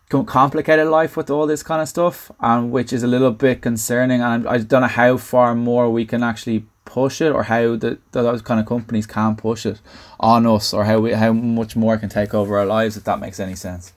[0.09, 4.21] complicated life with all this kind of stuff, and which is a little bit concerning.
[4.21, 7.97] And I don't know how far more we can actually push it, or how the,
[8.11, 9.81] those kind of companies can push it
[10.19, 12.95] on us, or how we how much more can take over our lives.
[12.95, 13.93] If that makes any sense.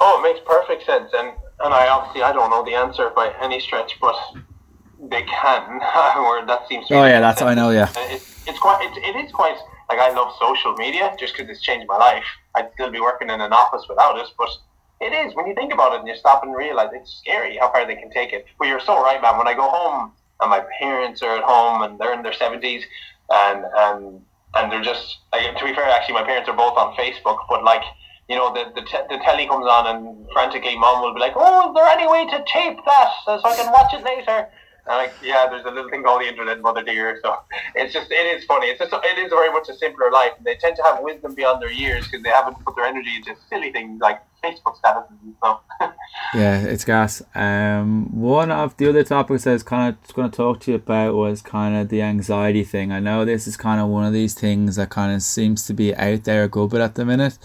[0.00, 1.32] Oh, it makes perfect sense, and
[1.64, 4.16] and I obviously I don't know the answer by any stretch, but
[5.08, 5.74] they can.
[6.16, 6.88] or that seems.
[6.88, 7.70] To oh yeah, that's I know.
[7.70, 8.82] Yeah, it's, it's quite.
[8.82, 9.56] It, it is quite.
[9.88, 12.24] Like I love social media just because it's changed my life.
[12.54, 14.48] I'd still be working in an office without it, but
[15.00, 17.70] it is when you think about it and you stop and realize it's scary how
[17.72, 18.46] far they can take it.
[18.58, 19.36] But you're so right, man.
[19.36, 22.84] When I go home and my parents are at home and they're in their seventies
[23.30, 24.20] and and
[24.56, 27.64] and they're just like, to be fair, actually, my parents are both on Facebook, but
[27.64, 27.82] like
[28.28, 31.34] you know, the the, te- the telly comes on and frantically mom will be like,
[31.36, 34.48] oh, is there any way to tape that so I can watch it later?
[34.86, 37.18] Like, yeah, there's a little thing called the internet, mother dear.
[37.22, 37.38] So
[37.74, 38.66] it's just, it is funny.
[38.66, 40.32] It's just, it is very much a simpler life.
[40.36, 43.16] And they tend to have wisdom beyond their years because they haven't put their energy
[43.16, 45.60] into silly things like Facebook statuses and stuff.
[46.34, 47.22] yeah, it's gas.
[47.34, 50.76] Um, one of the other topics I was kind of going to talk to you
[50.76, 52.92] about was kind of the anxiety thing.
[52.92, 55.72] I know this is kind of one of these things that kind of seems to
[55.72, 57.38] be out there a good bit at the minute.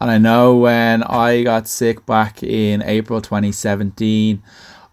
[0.00, 4.42] And I know when I got sick back in April 2017,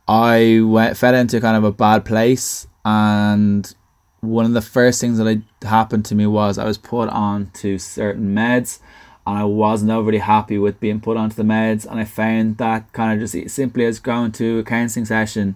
[0.07, 2.67] I went fell into kind of a bad place.
[2.83, 3.73] And
[4.21, 7.77] one of the first things that happened to me was I was put on to
[7.77, 8.79] certain meds
[9.25, 11.85] and I wasn't overly happy with being put onto the meds.
[11.85, 15.55] And I found that kind of just simply as going to a counselling session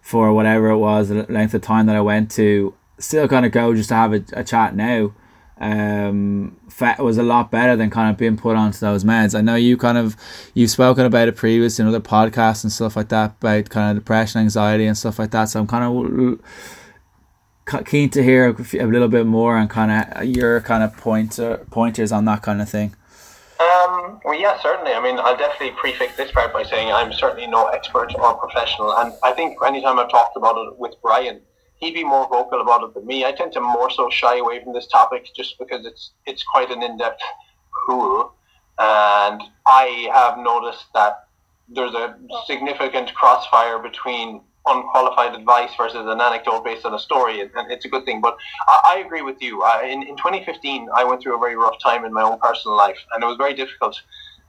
[0.00, 3.52] for whatever it was, the length of time that I went to, still kind of
[3.52, 5.12] go just to have a, a chat now
[5.60, 6.56] um,
[6.98, 9.36] was a lot better than kind of being put onto those meds.
[9.36, 10.16] I know you kind of
[10.54, 14.02] you've spoken about it previously in other podcasts and stuff like that about kind of
[14.02, 15.46] depression, anxiety, and stuff like that.
[15.46, 20.60] So I'm kind of keen to hear a little bit more and kind of your
[20.60, 22.94] kind of pointer pointers on that kind of thing.
[23.60, 24.92] Um, well, yeah, certainly.
[24.92, 28.96] I mean, I'll definitely prefix this part by saying I'm certainly no expert or professional,
[28.98, 31.40] and I think anytime I've talked about it with Brian
[31.78, 33.24] he'd be more vocal about it than me.
[33.24, 36.70] I tend to more so shy away from this topic just because it's it's quite
[36.70, 37.22] an in-depth
[37.86, 38.34] pool,
[38.78, 41.28] and I have noticed that
[41.68, 47.50] there's a significant crossfire between unqualified advice versus an anecdote based on a story, and,
[47.70, 48.20] it's a good thing.
[48.20, 48.36] But
[48.66, 49.62] I, I agree with you.
[49.62, 52.76] I, in, in 2015, I went through a very rough time in my own personal
[52.76, 54.00] life, and it was very difficult,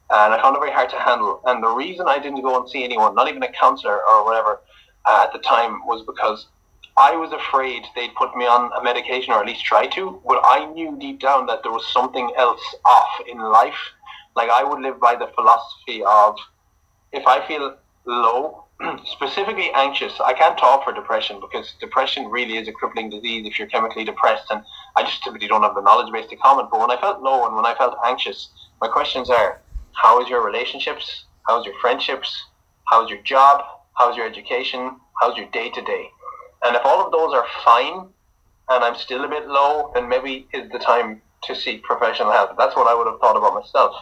[0.09, 1.41] and I found it very hard to handle.
[1.45, 4.61] And the reason I didn't go and see anyone, not even a counselor or whatever,
[5.05, 6.47] uh, at the time, was because
[6.97, 10.41] I was afraid they'd put me on a medication or at least try to, but
[10.43, 13.79] I knew deep down that there was something else off in life.
[14.35, 16.35] Like I would live by the philosophy of
[17.11, 18.65] if I feel low,
[19.05, 23.59] specifically anxious, I can't talk for depression because depression really is a crippling disease if
[23.59, 24.63] you're chemically depressed, and
[24.95, 26.69] I just typically don't have the knowledge base to comment.
[26.71, 28.49] But when I felt low and when I felt anxious,
[28.81, 29.61] my questions are:
[29.93, 31.25] How is your relationships?
[31.47, 32.43] How's your friendships?
[32.85, 33.63] How's your job?
[33.93, 34.95] How's your education?
[35.19, 36.09] How's your day to day?
[36.63, 38.07] And if all of those are fine
[38.69, 42.57] and I'm still a bit low, then maybe is the time to seek professional help.
[42.57, 43.95] That's what I would have thought about myself.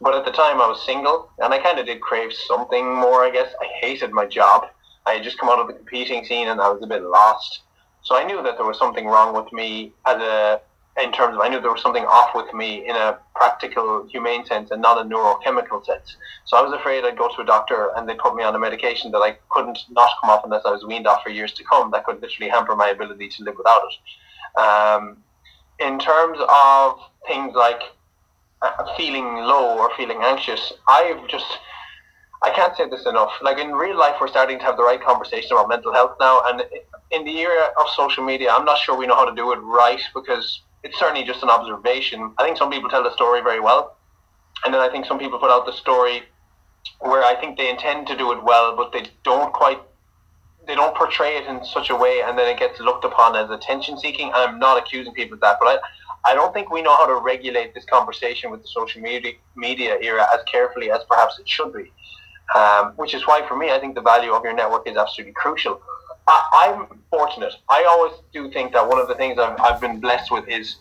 [0.00, 3.24] But at the time I was single and I kind of did crave something more,
[3.24, 3.52] I guess.
[3.60, 4.66] I hated my job.
[5.06, 7.60] I had just come out of the competing scene and I was a bit lost.
[8.02, 10.60] So I knew that there was something wrong with me as a
[11.02, 14.46] in terms of I knew there was something off with me in a practical, humane
[14.46, 16.16] sense and not a neurochemical sense.
[16.46, 18.58] So I was afraid I'd go to a doctor and they put me on a
[18.58, 21.64] medication that I couldn't not come off unless I was weaned off for years to
[21.64, 21.90] come.
[21.90, 24.60] That could literally hamper my ability to live without it.
[24.60, 25.18] Um,
[25.78, 27.82] in terms of things like
[28.62, 31.58] uh, feeling low or feeling anxious, I've just
[32.42, 33.32] I can't say this enough.
[33.42, 36.42] Like in real life, we're starting to have the right conversation about mental health now,
[36.46, 36.62] and
[37.10, 39.56] in the era of social media, I'm not sure we know how to do it
[39.56, 42.32] right because it's certainly just an observation.
[42.38, 43.96] I think some people tell the story very well,
[44.64, 46.22] and then I think some people put out the story
[47.00, 49.80] where I think they intend to do it well, but they don't quite
[50.66, 53.50] they don't portray it in such a way, and then it gets looked upon as
[53.50, 54.32] attention seeking.
[54.34, 57.14] I'm not accusing people of that, but I, I don't think we know how to
[57.22, 61.72] regulate this conversation with the social media media era as carefully as perhaps it should
[61.72, 61.92] be.
[62.54, 65.34] Um, which is why, for me, I think the value of your network is absolutely
[65.34, 65.80] crucial.
[66.28, 67.54] I, am fortunate.
[67.68, 70.76] I always do think that one of the things I've, I've been blessed with is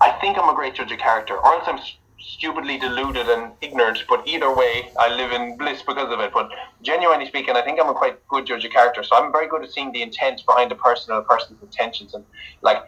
[0.00, 1.80] I think I'm a great judge of character, or else I'm
[2.18, 4.04] stupidly deluded and ignorant.
[4.08, 6.32] But either way, I live in bliss because of it.
[6.32, 6.50] But
[6.82, 9.02] genuinely speaking, I think I'm a quite good judge of character.
[9.02, 12.14] So I'm very good at seeing the intent behind a person and a person's intentions.
[12.14, 12.24] And
[12.62, 12.82] like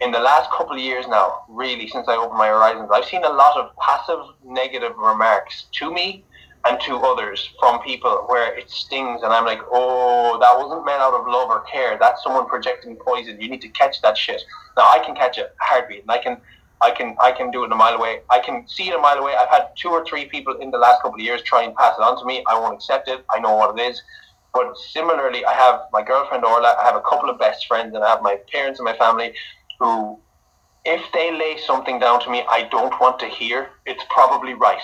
[0.00, 3.24] in the last couple of years now, really since I opened my horizons, I've seen
[3.24, 6.24] a lot of passive negative remarks to me
[6.66, 11.02] and to others from people where it stings and I'm like, oh, that wasn't meant
[11.02, 11.98] out of love or care.
[12.00, 13.40] That's someone projecting poison.
[13.40, 14.42] You need to catch that shit.
[14.76, 16.40] Now I can catch a heartbeat and I can
[16.80, 18.20] I can I can do it a mile away.
[18.30, 19.34] I can see it a mile away.
[19.34, 21.94] I've had two or three people in the last couple of years try and pass
[21.98, 22.44] it on to me.
[22.48, 23.24] I won't accept it.
[23.34, 24.02] I know what it is.
[24.54, 26.76] But similarly, I have my girlfriend Orla.
[26.78, 29.34] I have a couple of best friends, and I have my parents and my family
[29.80, 30.20] who,
[30.84, 33.70] if they lay something down to me, I don't want to hear.
[33.84, 34.82] It's probably right.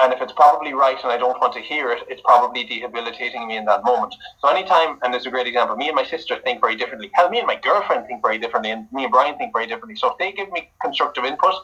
[0.00, 3.46] And if it's probably right and I don't want to hear it, it's probably debilitating
[3.46, 4.12] me in that moment.
[4.40, 7.10] So anytime, and there's a great example, me and my sister think very differently.
[7.14, 9.94] Hell, me and my girlfriend think very differently, and me and Brian think very differently.
[9.94, 11.54] So if they give me constructive input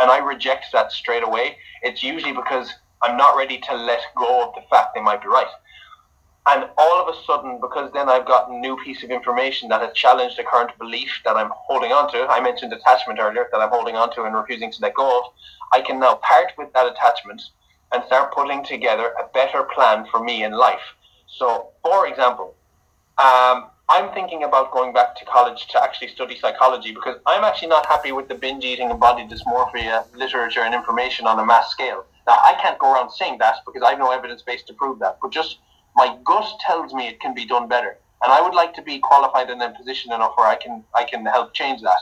[0.00, 2.72] and I reject that straight away, it's usually because
[3.02, 5.48] I'm not ready to let go of the fact they might be right.
[6.46, 9.80] And all of a sudden, because then I've got a new piece of information that
[9.80, 13.60] has challenged the current belief that I'm holding on to, I mentioned attachment earlier, that
[13.60, 15.24] I'm holding on to and refusing to let go of,
[15.72, 17.42] I can now part with that attachment
[17.92, 20.80] and start putting together a better plan for me in life.
[21.26, 22.54] So, for example,
[23.18, 27.68] um, I'm thinking about going back to college to actually study psychology because I'm actually
[27.68, 31.70] not happy with the binge eating and body dysmorphia literature and information on a mass
[31.70, 32.06] scale.
[32.26, 34.98] Now, I can't go around saying that because I have no evidence base to prove
[35.00, 35.58] that, but just
[35.96, 37.98] my gut tells me it can be done better.
[38.22, 41.04] And I would like to be qualified and in position enough where I can I
[41.04, 41.98] can help change that.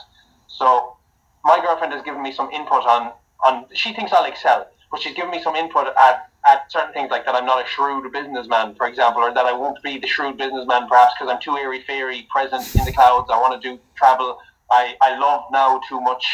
[0.47, 0.95] So
[1.43, 3.11] my girlfriend has given me some input on
[3.43, 7.09] on she thinks I'll excel but she's given me some input at, at certain things
[7.09, 10.07] like that I'm not a shrewd businessman, for example, or that I won't be the
[10.07, 13.29] shrewd businessman perhaps because I'm too airy fairy, present in the clouds.
[13.31, 14.37] I want to do travel.
[14.69, 16.25] I, I love now too much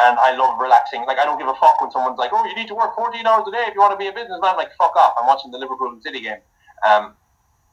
[0.00, 1.04] and I love relaxing.
[1.06, 3.26] Like I don't give a fuck when someone's like, "Oh, you need to work 14
[3.26, 5.14] hours a day if you want to be a businessman." Like fuck off.
[5.18, 6.42] I'm watching the Liverpool and City game,
[6.86, 7.14] um,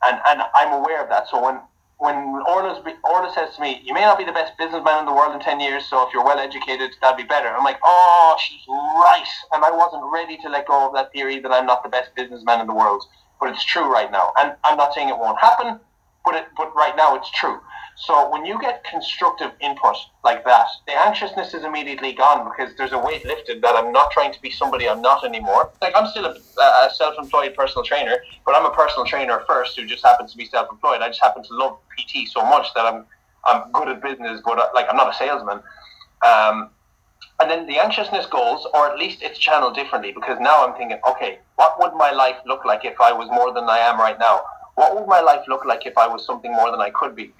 [0.03, 1.29] and and I'm aware of that.
[1.29, 1.59] So when
[2.01, 5.35] when Orla says to me, "You may not be the best businessman in the world
[5.35, 8.65] in ten years, so if you're well educated, that'd be better." I'm like, "Oh, she's
[8.67, 11.89] right," and I wasn't ready to let go of that theory that I'm not the
[11.89, 13.05] best businessman in the world,
[13.39, 15.79] but it's true right now, and I'm not saying it won't happen,
[16.25, 17.61] but it, but right now it's true.
[17.95, 22.93] So when you get constructive input like that, the anxiousness is immediately gone because there's
[22.93, 25.71] a weight lifted that I'm not trying to be somebody I'm not anymore.
[25.81, 29.85] Like I'm still a, a self-employed personal trainer, but I'm a personal trainer first who
[29.85, 31.01] just happens to be self-employed.
[31.01, 33.05] I just happen to love PT so much that I'm
[33.43, 35.61] I'm good at business, but uh, like I'm not a salesman.
[36.23, 36.69] Um,
[37.39, 40.99] and then the anxiousness goes, or at least it's channeled differently because now I'm thinking,
[41.07, 44.17] okay, what would my life look like if I was more than I am right
[44.19, 44.41] now?
[44.75, 47.33] What would my life look like if I was something more than I could be?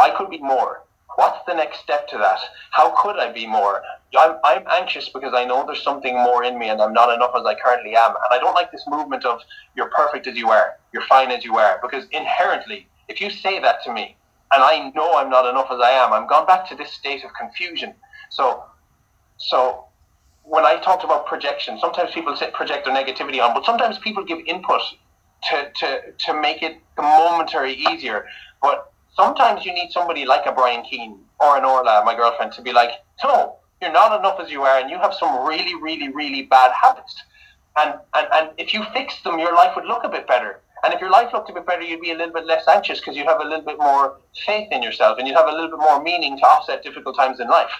[0.00, 0.82] I could be more.
[1.16, 2.40] What's the next step to that?
[2.70, 3.82] How could I be more?
[4.18, 7.32] I'm, I'm anxious because I know there's something more in me and I'm not enough
[7.36, 8.10] as I currently am.
[8.10, 9.40] And I don't like this movement of
[9.76, 13.60] you're perfect as you are, you're fine as you are, because inherently, if you say
[13.60, 14.16] that to me
[14.52, 17.24] and I know I'm not enough as I am, I'm gone back to this state
[17.24, 17.94] of confusion.
[18.30, 18.64] So,
[19.36, 19.84] so
[20.44, 24.38] when I talked about projection, sometimes people project their negativity on, but sometimes people give
[24.46, 24.80] input
[25.50, 28.26] to, to, to make it momentary easier.
[28.62, 32.62] But sometimes you need somebody like a Brian Keane or an Orla, my girlfriend, to
[32.62, 32.90] be like,
[33.24, 36.72] no, you're not enough as you are, and you have some really, really, really bad
[36.72, 37.22] habits.
[37.76, 40.60] And, and, and if you fix them, your life would look a bit better.
[40.82, 43.00] And if your life looked a bit better, you'd be a little bit less anxious
[43.00, 45.68] because you'd have a little bit more faith in yourself and you'd have a little
[45.68, 47.70] bit more meaning to offset difficult times in life.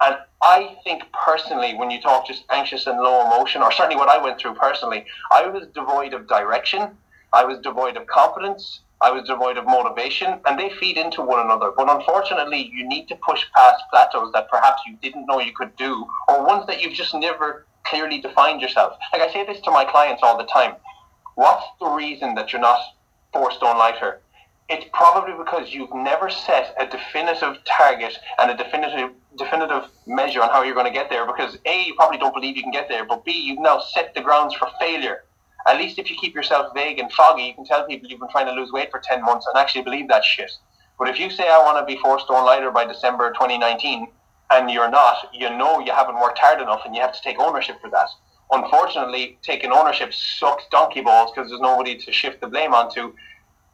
[0.00, 4.08] And I think personally, when you talk just anxious and low emotion, or certainly what
[4.08, 6.96] I went through personally, I was devoid of direction.
[7.32, 8.80] I was devoid of confidence.
[9.02, 11.72] I was devoid of motivation, and they feed into one another.
[11.74, 15.74] But unfortunately, you need to push past plateaus that perhaps you didn't know you could
[15.76, 18.98] do, or ones that you've just never clearly defined yourself.
[19.12, 20.74] Like I say this to my clients all the time.
[21.34, 22.80] What's the reason that you're not
[23.32, 24.20] four stone lighter?
[24.68, 30.50] It's probably because you've never set a definitive target and a definitive definitive measure on
[30.50, 31.26] how you're going to get there.
[31.26, 34.14] Because a, you probably don't believe you can get there, but b, you've now set
[34.14, 35.24] the grounds for failure
[35.66, 38.30] at least if you keep yourself vague and foggy, you can tell people you've been
[38.30, 40.50] trying to lose weight for 10 months and actually believe that shit.
[40.98, 44.08] But if you say, I want to be four stone lighter by December 2019,
[44.50, 47.38] and you're not, you know you haven't worked hard enough and you have to take
[47.38, 48.08] ownership for that.
[48.50, 53.14] Unfortunately, taking ownership sucks donkey balls because there's nobody to shift the blame onto.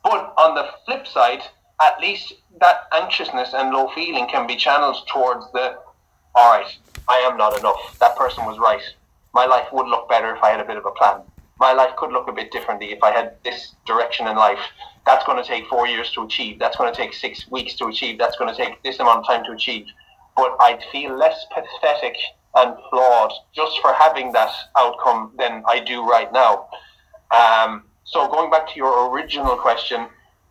[0.05, 1.41] But on the flip side,
[1.81, 5.79] at least that anxiousness and low feeling can be channeled towards the,
[6.35, 6.77] all right,
[7.09, 7.99] I am not enough.
[7.99, 8.83] That person was right.
[9.33, 11.23] My life would look better if I had a bit of a plan.
[11.59, 14.61] My life could look a bit differently if I had this direction in life.
[15.07, 16.59] That's going to take four years to achieve.
[16.59, 18.19] That's going to take six weeks to achieve.
[18.19, 19.87] That's going to take this amount of time to achieve.
[20.37, 22.17] But I'd feel less pathetic
[22.57, 26.69] and flawed just for having that outcome than I do right now.
[27.31, 30.09] Um, so going back to your original question,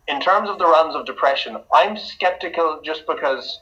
[0.08, 3.60] in terms of the realms of depression, I'm skeptical just because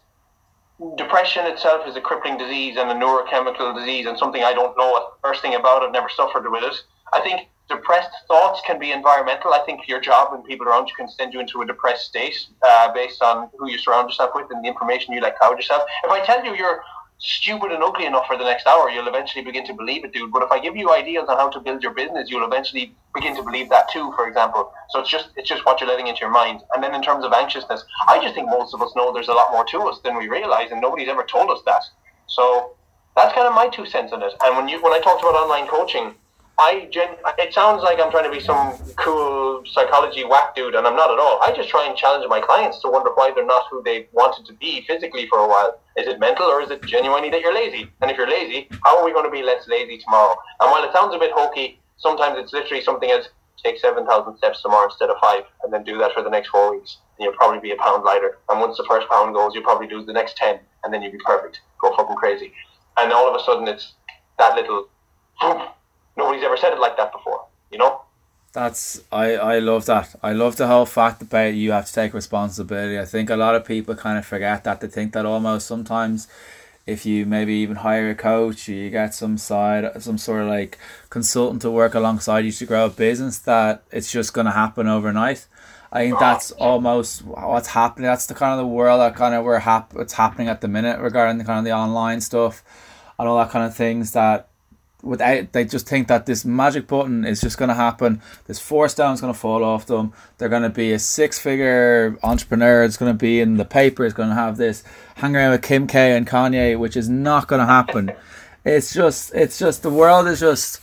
[0.96, 4.94] depression itself is a crippling disease and a neurochemical disease and something I don't know
[4.96, 5.82] a first thing about.
[5.82, 6.74] I've never suffered with it.
[7.14, 9.52] I think depressed thoughts can be environmental.
[9.52, 12.36] I think your job and people around you can send you into a depressed state
[12.62, 15.82] uh, based on who you surround yourself with and the information you let cloud yourself.
[16.04, 16.82] If I tell you you're
[17.18, 20.32] stupid and ugly enough for the next hour, you'll eventually begin to believe it, dude.
[20.32, 23.34] But if I give you ideas on how to build your business, you'll eventually begin
[23.36, 24.12] to believe that too.
[24.16, 26.60] For example, so it's just it's just what you're letting into your mind.
[26.74, 29.32] And then in terms of anxiousness, I just think most of us know there's a
[29.32, 31.82] lot more to us than we realize, and nobody's ever told us that.
[32.26, 32.74] So
[33.16, 34.32] that's kind of my two cents on it.
[34.42, 36.14] And when you when I talked about online coaching
[36.58, 40.86] I gen- it sounds like I'm trying to be some cool psychology whack dude, and
[40.86, 41.40] I'm not at all.
[41.42, 44.46] I just try and challenge my clients to wonder why they're not who they wanted
[44.46, 45.80] to be physically for a while.
[45.96, 47.90] Is it mental or is it genuinely that you're lazy?
[48.00, 50.36] And if you're lazy, how are we going to be less lazy tomorrow?
[50.60, 53.28] And while it sounds a bit hokey, sometimes it's literally something as
[53.64, 56.76] take 7,000 steps tomorrow instead of five, and then do that for the next four
[56.76, 56.98] weeks.
[57.18, 58.38] And you'll probably be a pound lighter.
[58.48, 61.12] And once the first pound goes, you'll probably do the next 10, and then you'll
[61.12, 61.60] be perfect.
[61.80, 62.52] Go fucking crazy.
[62.98, 63.94] And all of a sudden, it's
[64.38, 64.88] that little
[66.16, 67.46] nobody's ever said it like that before.
[67.70, 68.02] You know.
[68.52, 70.14] That's I, I love that.
[70.22, 72.98] I love the whole fact about you have to take responsibility.
[72.98, 74.80] I think a lot of people kind of forget that.
[74.80, 76.28] They think that almost sometimes
[76.86, 80.48] if you maybe even hire a coach or you get some side some sort of
[80.48, 84.86] like consultant to work alongside you to grow a business that it's just gonna happen
[84.86, 85.46] overnight.
[85.90, 88.06] I think that's oh, almost what's happening.
[88.06, 90.68] That's the kind of the world that kind of we're hap- it's happening at the
[90.68, 92.62] minute regarding the kind of the online stuff
[93.18, 94.48] and all that kind of things that
[95.04, 98.22] without they just think that this magic button is just going to happen.
[98.46, 100.12] This four stone's going to fall off them.
[100.38, 102.82] They're going to be a six figure entrepreneur.
[102.84, 104.04] It's going to be in the paper.
[104.04, 104.82] It's going to have this
[105.16, 108.12] hang around with kim k and kanye which is not going to happen.
[108.64, 110.80] It's just it's just the world is just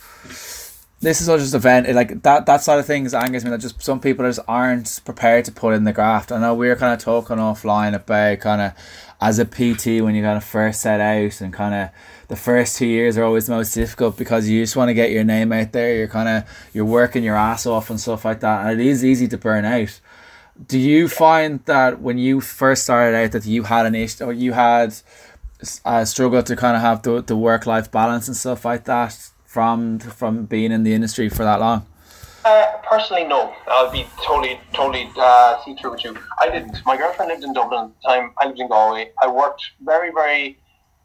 [1.02, 3.82] this is all just event like that that side of things angers me that just
[3.82, 6.94] some people just aren't prepared to put in the graft i know we are kind
[6.94, 8.72] of talking offline about kind of
[9.20, 11.90] as a pt when you kind of first set out and kind of
[12.32, 15.10] the first two years are always the most difficult because you just want to get
[15.10, 15.94] your name out there.
[15.94, 19.04] You're kind of you're working your ass off and stuff like that, and it is
[19.04, 20.00] easy to burn out.
[20.66, 24.32] Do you find that when you first started out that you had an issue or
[24.32, 24.94] you had
[25.84, 29.28] a struggle to kind of have the, the work life balance and stuff like that
[29.52, 31.86] from from being in the industry for that long?
[32.44, 33.54] Uh, personally, no.
[33.68, 36.16] I'll be totally, totally uh, see through with you.
[36.40, 36.84] I didn't.
[36.86, 38.32] My girlfriend lived in Dublin at the time.
[38.38, 39.12] I lived in Galway.
[39.22, 40.58] I worked very, very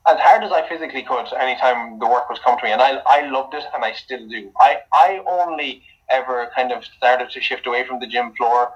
[0.08, 3.02] as hard as I physically could anytime the work was come to me, and I,
[3.06, 4.50] I loved it, and I still do.
[4.58, 8.72] I, I only ever kind of started to shift away from the gym floor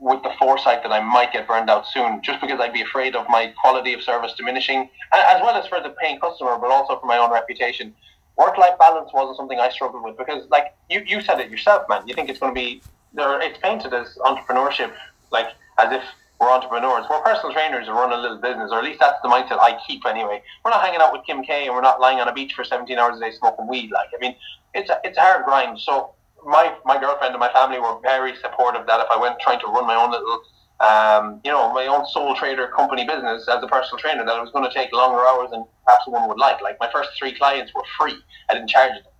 [0.00, 3.14] with the foresight that I might get burned out soon, just because I'd be afraid
[3.14, 6.98] of my quality of service diminishing, as well as for the paying customer, but also
[6.98, 7.94] for my own reputation.
[8.36, 12.06] Work-life balance wasn't something I struggled with because, like you, you said it yourself, man.
[12.06, 12.82] You think it's going to be
[13.14, 13.40] there?
[13.40, 14.92] It's painted as entrepreneurship,
[15.30, 16.02] like as if
[16.38, 17.06] we're entrepreneurs.
[17.08, 19.78] We're personal trainers who run a little business, or at least that's the mindset I
[19.86, 20.42] keep anyway.
[20.64, 22.64] We're not hanging out with Kim K and we're not lying on a beach for
[22.64, 23.90] 17 hours a day smoking weed.
[23.90, 24.36] Like, I mean,
[24.74, 25.80] it's a, it's a hard grind.
[25.80, 26.10] So
[26.44, 29.66] my, my girlfriend and my family were very supportive that if I went trying to
[29.66, 30.42] run my own little,
[30.80, 34.40] um, you know, my own sole trader company business as a personal trainer, that it
[34.40, 36.60] was going to take longer hours than perhaps one would like.
[36.60, 38.18] Like my first three clients were free.
[38.50, 39.12] I didn't charge them.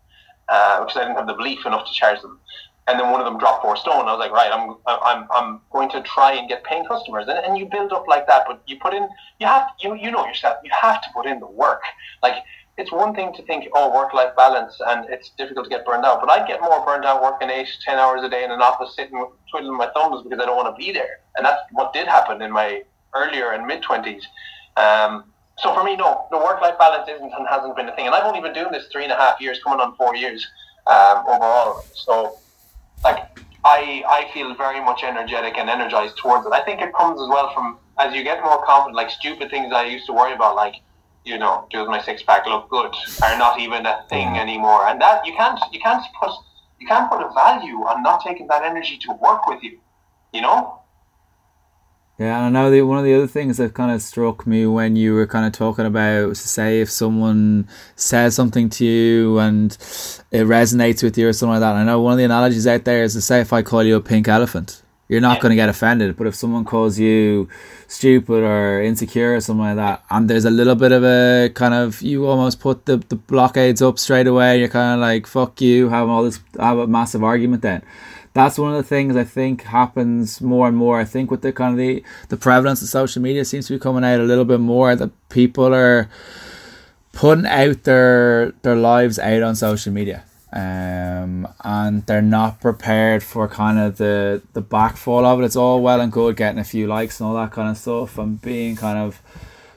[0.48, 2.38] Uh, because I didn't have the belief enough to charge them
[2.88, 4.06] and then one of them dropped four stone.
[4.06, 7.38] I was like, right, I'm I'm I'm going to try and get paying customers, and,
[7.38, 8.44] and you build up like that.
[8.46, 9.08] But you put in,
[9.40, 11.82] you have you you know yourself, you have to put in the work.
[12.22, 12.36] Like
[12.78, 16.04] it's one thing to think, oh, work life balance, and it's difficult to get burned
[16.04, 16.20] out.
[16.20, 18.94] But I get more burned out working eight, ten hours a day in an office,
[18.94, 21.20] sitting twiddling my thumbs because I don't want to be there.
[21.36, 22.82] And that's what did happen in my
[23.14, 24.26] earlier and mid twenties.
[24.76, 25.24] Um,
[25.58, 28.06] so for me, no, the work life balance isn't and hasn't been a thing.
[28.06, 30.46] And I've only been doing this three and a half years, coming on four years
[30.86, 31.82] um, overall.
[31.94, 32.38] So
[33.02, 36.52] like I I feel very much energetic and energized towards it.
[36.52, 39.72] I think it comes as well from as you get more confident, like stupid things
[39.72, 40.74] I used to worry about, like
[41.26, 44.86] you know, does my six pack look good, are not even a thing anymore.
[44.86, 46.30] And that you can't you can't put
[46.80, 49.78] you can't put a value on not taking that energy to work with you.
[50.32, 50.80] You know,
[52.18, 54.96] yeah, I know the, one of the other things that kind of struck me when
[54.96, 59.72] you were kind of talking about, say, if someone says something to you and
[60.30, 61.74] it resonates with you or something like that.
[61.74, 63.96] I know one of the analogies out there is to say if I call you
[63.96, 66.16] a pink elephant, you're not going to get offended.
[66.16, 67.48] But if someone calls you
[67.86, 71.74] stupid or insecure or something like that, and there's a little bit of a kind
[71.74, 74.58] of you almost put the, the blockades up straight away.
[74.58, 77.82] You're kind of like fuck you, have all this have a massive argument then.
[78.32, 81.00] That's one of the things I think happens more and more.
[81.00, 83.78] I think with the kind of the, the prevalence of social media seems to be
[83.78, 86.10] coming out a little bit more that people are
[87.12, 90.24] putting out their their lives out on social media
[90.56, 95.44] um, and they're not prepared for kind of the the backfall of it.
[95.44, 98.16] It's all well and good getting a few likes and all that kind of stuff,
[98.16, 99.20] and being kind of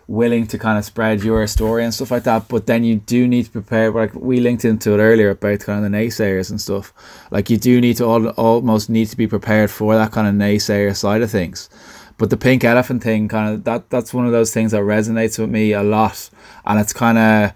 [0.07, 2.47] willing to kind of spread your story and stuff like that.
[2.47, 3.91] But then you do need to prepare.
[3.91, 6.93] Like we linked into it earlier about kind of the naysayers and stuff.
[7.29, 10.33] Like you do need to all, almost need to be prepared for that kind of
[10.33, 11.69] naysayer side of things.
[12.17, 15.37] But the pink elephant thing, kind of that that's one of those things that resonates
[15.37, 16.29] with me a lot,
[16.65, 17.51] and it's kind of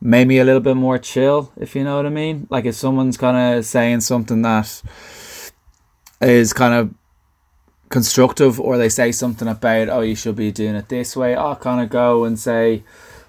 [0.00, 2.46] made me a little bit more chill, if you know what I mean.
[2.50, 4.82] Like if someone's kind of saying something that
[6.20, 6.94] is kind of
[7.88, 11.56] constructive, or they say something about, oh, you should be doing it this way, I'll
[11.56, 12.84] kind of go and say,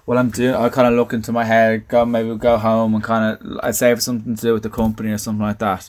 [0.06, 0.54] well, I'm doing.
[0.54, 3.58] I kind of look into my head, go maybe go home and kind of.
[3.62, 5.88] I'd say if something to do with the company or something like that.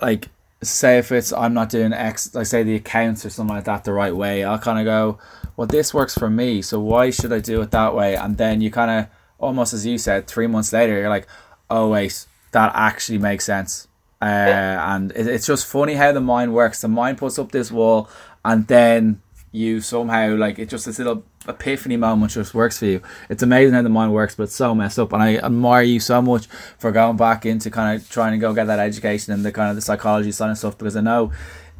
[0.00, 0.28] Like
[0.62, 3.84] say if it's I'm not doing X, like say the accounts or something like that
[3.84, 4.44] the right way.
[4.44, 5.18] I'll kind of go,
[5.56, 8.16] well, this works for me, so why should I do it that way?
[8.16, 11.26] And then you kind of almost as you said, three months later, you're like,
[11.70, 13.88] oh wait, that actually makes sense.
[14.20, 16.80] Uh, and it, it's just funny how the mind works.
[16.80, 18.08] The mind puts up this wall,
[18.44, 19.22] and then
[19.52, 23.00] you somehow like it just this little epiphany moment just works for you.
[23.28, 25.12] It's amazing how the mind works, but it's so messed up.
[25.12, 26.46] And I admire you so much
[26.78, 29.70] for going back into kind of trying to go get that education and the kind
[29.70, 31.32] of the psychology side and stuff because I know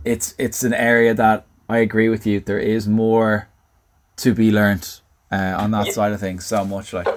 [0.05, 2.41] it's it's an area that I agree with you.
[2.41, 3.49] There is more
[4.19, 5.01] to be learned
[5.31, 6.47] uh, on that side of things.
[6.47, 7.09] So much like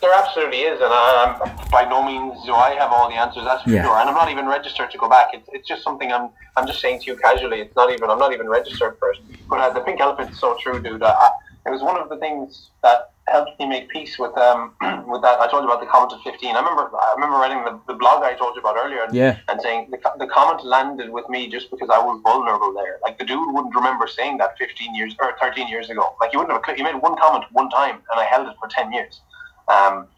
[0.00, 3.44] there absolutely is, and I, am by no means do I have all the answers.
[3.44, 3.82] That's for yeah.
[3.82, 3.96] sure.
[3.96, 5.28] And I'm not even registered to go back.
[5.32, 7.60] It's, it's just something I'm I'm just saying to you casually.
[7.60, 9.18] It's not even I'm not even registered for it.
[9.48, 11.02] But uh, the pink elephant is so true, dude.
[11.02, 11.30] I,
[11.66, 14.74] it was one of the things that helped me make peace with um
[15.08, 15.40] with that.
[15.40, 16.54] I told you about the comment of 15.
[16.54, 19.02] I remember I remember writing the, the blog I told you about earlier.
[19.02, 19.38] And, yeah.
[19.48, 22.98] and saying the, the comment landed with me just because I was vulnerable there.
[23.02, 26.14] Like the dude wouldn't remember saying that 15 years or 13 years ago.
[26.20, 26.76] Like he wouldn't have.
[26.76, 29.20] He made one comment one time, and I held it for 10 years.
[29.68, 30.08] Um,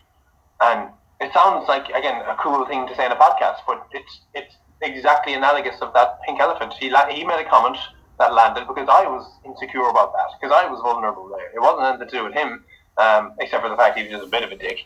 [0.61, 0.90] and
[1.20, 4.55] it sounds like again a cool thing to say in a podcast, but it's it's
[4.82, 6.74] exactly analogous of that pink elephant.
[6.78, 7.76] He la- he made a comment
[8.18, 11.51] that landed because I was insecure about that because I was vulnerable there.
[11.55, 12.64] It wasn't anything to do with him,
[12.96, 14.78] um, except for the fact he was just a bit of a dick.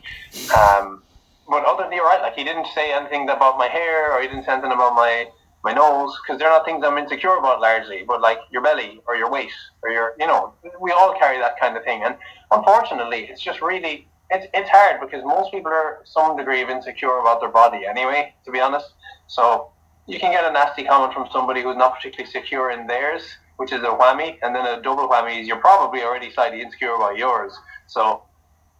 [0.55, 1.03] Um,
[1.47, 4.27] but other than you're right, like he didn't say anything about my hair or he
[4.27, 5.27] didn't say anything about my
[5.63, 8.03] my nose because they're not things I'm insecure about largely.
[8.07, 11.59] But like your belly or your waist or your you know we all carry that
[11.59, 12.15] kind of thing, and
[12.51, 17.19] unfortunately, it's just really it's, it's hard because most people are some degree of insecure
[17.19, 18.93] about their body anyway, to be honest.
[19.27, 19.71] So
[20.07, 23.23] you can get a nasty comment from somebody who's not particularly secure in theirs,
[23.57, 26.95] which is a whammy, and then a double whammy is you're probably already slightly insecure
[26.95, 27.57] about yours.
[27.87, 28.23] So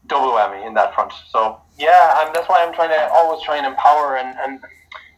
[0.08, 1.14] double whammy in that front.
[1.30, 4.60] So yeah, that's why I'm trying to always try and empower and, and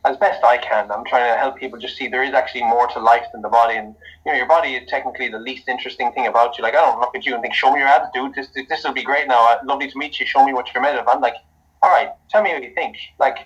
[0.06, 2.88] as best I can, I'm trying to help people just see there is actually more
[2.90, 3.76] to life than the body.
[3.76, 3.96] And
[4.26, 6.64] you know, your body is technically the least interesting thing about you.
[6.64, 8.36] Like I don't look at you and think, "Show me your abs, dude.
[8.36, 9.42] This this will be great now.
[9.50, 10.26] Uh, lovely to meet you.
[10.26, 11.36] Show me what you're made of." I'm like,
[11.82, 12.96] "All right, tell me what you think.
[13.20, 13.38] Like,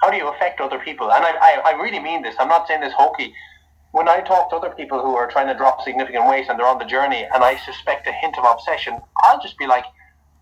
[0.00, 2.34] how do you affect other people?" And I I, I really mean this.
[2.38, 3.34] I'm not saying this hokey.
[3.92, 6.66] When I talk to other people who are trying to drop significant weight and they're
[6.66, 9.84] on the journey, and I suspect a hint of obsession, I'll just be like,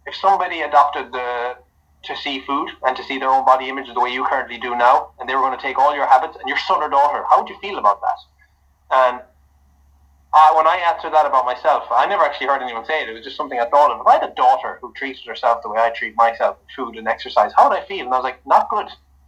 [0.07, 1.57] if somebody adopted the
[2.05, 4.75] to see food and to see their own body image the way you currently do
[4.77, 7.25] now, and they were going to take all your habits and your son or daughter,
[7.31, 8.19] how would you feel about that?
[8.91, 9.23] And
[10.33, 13.09] uh, when I answered that about myself, I never actually heard anyone say it.
[13.09, 14.01] It was just something I thought of.
[14.01, 17.07] If I had a daughter who treated herself the way I treat myself, food and
[17.07, 18.05] exercise, how would I feel?
[18.05, 18.87] And I was like, not good.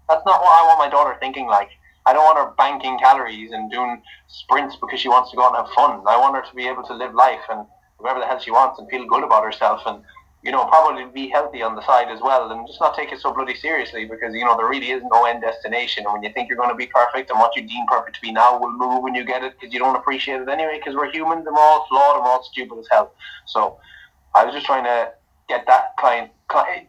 [0.09, 1.71] That's not what I want my daughter thinking like.
[2.07, 5.57] I don't want her banking calories and doing sprints because she wants to go out
[5.57, 6.03] and have fun.
[6.07, 7.67] I want her to be able to live life and
[7.99, 10.03] whatever the hell she wants and feel good about herself and
[10.47, 13.21] you know, probably be healthy on the side as well and just not take it
[13.21, 16.05] so bloody seriously because, you know, there really is no end destination.
[16.05, 18.23] And when you think you're going to be perfect and what you deem perfect to
[18.23, 20.95] be now will move when you get it because you don't appreciate it anyway because
[20.95, 23.13] we're humans and we're all flawed and we're all stupid as hell.
[23.47, 23.81] So
[24.37, 25.11] I was just trying to
[25.49, 26.31] get that client,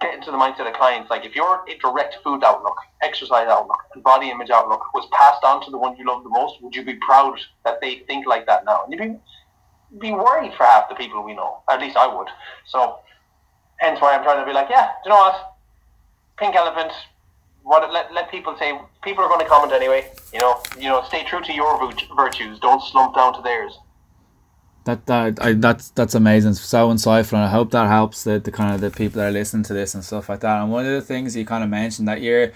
[0.01, 1.10] get into the mindset of clients.
[1.10, 5.66] Like if your direct food outlook, exercise outlook, and body image outlook was passed on
[5.66, 8.45] to the one you love the most, would you be proud that they think like
[8.45, 8.84] that now?
[8.84, 9.20] And you'd
[9.99, 11.64] be, be worried for half the people we know.
[11.68, 12.28] At least I would.
[12.68, 12.99] So
[13.78, 15.55] hence why I'm trying to be like, yeah, do you know what?
[16.38, 16.91] Pink elephant.
[17.63, 20.11] What let, let people say people are going to comment anyway.
[20.34, 22.59] You know, you know, stay true to your virtues.
[22.59, 23.73] Don't slump down to theirs.
[24.88, 26.53] that that I, that's that's amazing.
[26.53, 29.32] so insightful, and I hope that helps the, the kind of the people that are
[29.32, 30.61] listening to this and stuff like that.
[30.61, 32.51] And one of the things you kind of mentioned that you're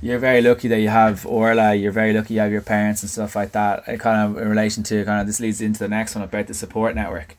[0.00, 1.74] you're very lucky that you have Orla.
[1.74, 3.82] You're very lucky you have your parents and stuff like that.
[3.86, 6.46] It kind of in relation to kind of this leads into the next one about
[6.46, 7.36] the support network.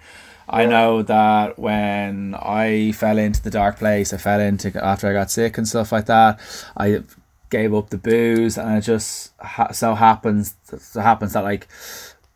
[0.48, 5.14] I know that when I fell into the dark place, I fell into after I
[5.14, 6.40] got sick and stuff like that.
[6.76, 7.04] I
[7.50, 11.68] gave up the booze, and it just ha- so happens so happens that like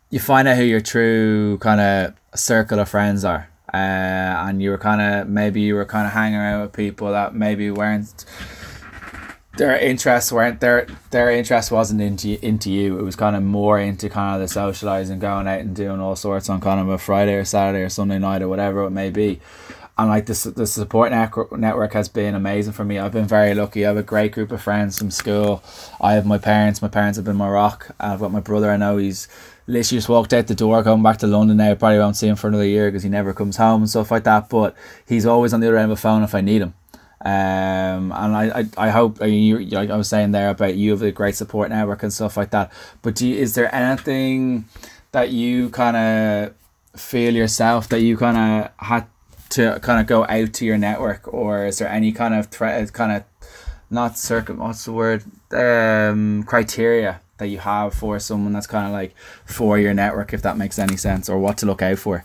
[0.10, 3.49] you find out who your true kind of circle of friends are.
[3.74, 7.12] Uh, and you were kind of maybe you were kind of hanging out with people
[7.12, 8.24] that maybe weren't
[9.58, 12.97] their interests weren't their their interest wasn't into into you.
[12.99, 16.16] It was kind of more into kind of the socializing, going out and doing all
[16.16, 19.10] sorts on kind of a Friday or Saturday or Sunday night or whatever it may
[19.10, 19.39] be.
[19.99, 22.99] And like this, the support network has been amazing for me.
[22.99, 23.84] I've been very lucky.
[23.84, 25.64] I have a great group of friends from school.
[25.99, 26.84] I have my parents.
[26.84, 27.95] My parents have been my rock.
[27.99, 28.70] I've got my brother.
[28.70, 29.28] I know he's
[29.66, 31.74] literally just walked out the door, going back to London now.
[31.74, 34.24] Probably won't see him for another year because he never comes home and stuff like
[34.26, 34.49] that.
[34.49, 34.76] But
[35.08, 36.76] he's always on the other end of the phone if I need him.
[37.28, 41.01] Um, and I, I, I hope you, like I was saying there about you have
[41.01, 42.71] a great support network and stuff like that.
[43.01, 44.65] But do you, is there anything
[45.11, 46.53] that you kind of
[46.97, 49.07] feel yourself that you kind of had
[49.49, 52.93] to kind of go out to your network, or is there any kind of threat,
[52.93, 53.23] kind of
[53.89, 58.93] not circum, what's the word, um, criteria that you have for someone that's kind of
[58.93, 59.13] like
[59.45, 62.23] for your network, if that makes any sense, or what to look out for?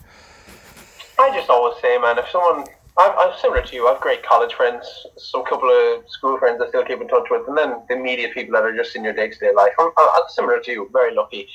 [1.18, 2.66] I just always say, man, if someone,
[2.99, 3.88] I'm, I'm similar to you.
[3.88, 4.86] I have great college friends,
[5.16, 8.34] some couple of school friends I still keep in touch with, and then the immediate
[8.34, 9.72] people that are just in your day to day life.
[9.78, 11.49] I'm, I'm similar to you, very lucky.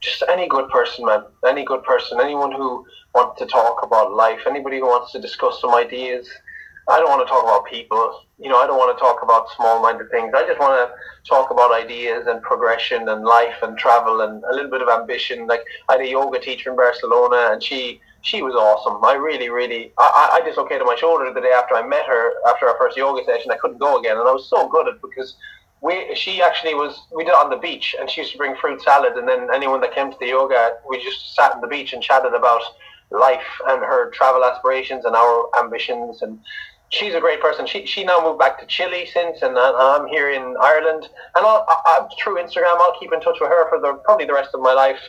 [0.00, 1.24] Just any good person, man.
[1.46, 2.20] Any good person.
[2.20, 4.40] Anyone who wants to talk about life.
[4.46, 6.26] Anybody who wants to discuss some ideas
[6.90, 8.22] I don't want to talk about people.
[8.38, 10.32] You know, I don't want to talk about small-minded things.
[10.34, 14.54] I just want to talk about ideas and progression and life and travel and a
[14.54, 15.46] little bit of ambition.
[15.46, 19.02] Like I had a yoga teacher in Barcelona, and she she was awesome.
[19.04, 22.68] I really, really, I, I dislocated my shoulder the day after I met her after
[22.68, 23.50] our first yoga session.
[23.50, 25.36] I couldn't go again, and I was so good at it because
[25.80, 28.56] we she actually was we did it on the beach, and she used to bring
[28.56, 31.66] fruit salad, and then anyone that came to the yoga, we just sat on the
[31.66, 32.62] beach and chatted about
[33.10, 36.38] life and her travel aspirations and our ambitions and
[36.90, 37.66] she's a great person.
[37.66, 41.08] She she now moved back to Chile since, and uh, I'm here in Ireland.
[41.34, 44.34] And I'll, I, through Instagram, I'll keep in touch with her for the probably the
[44.34, 45.00] rest of my life.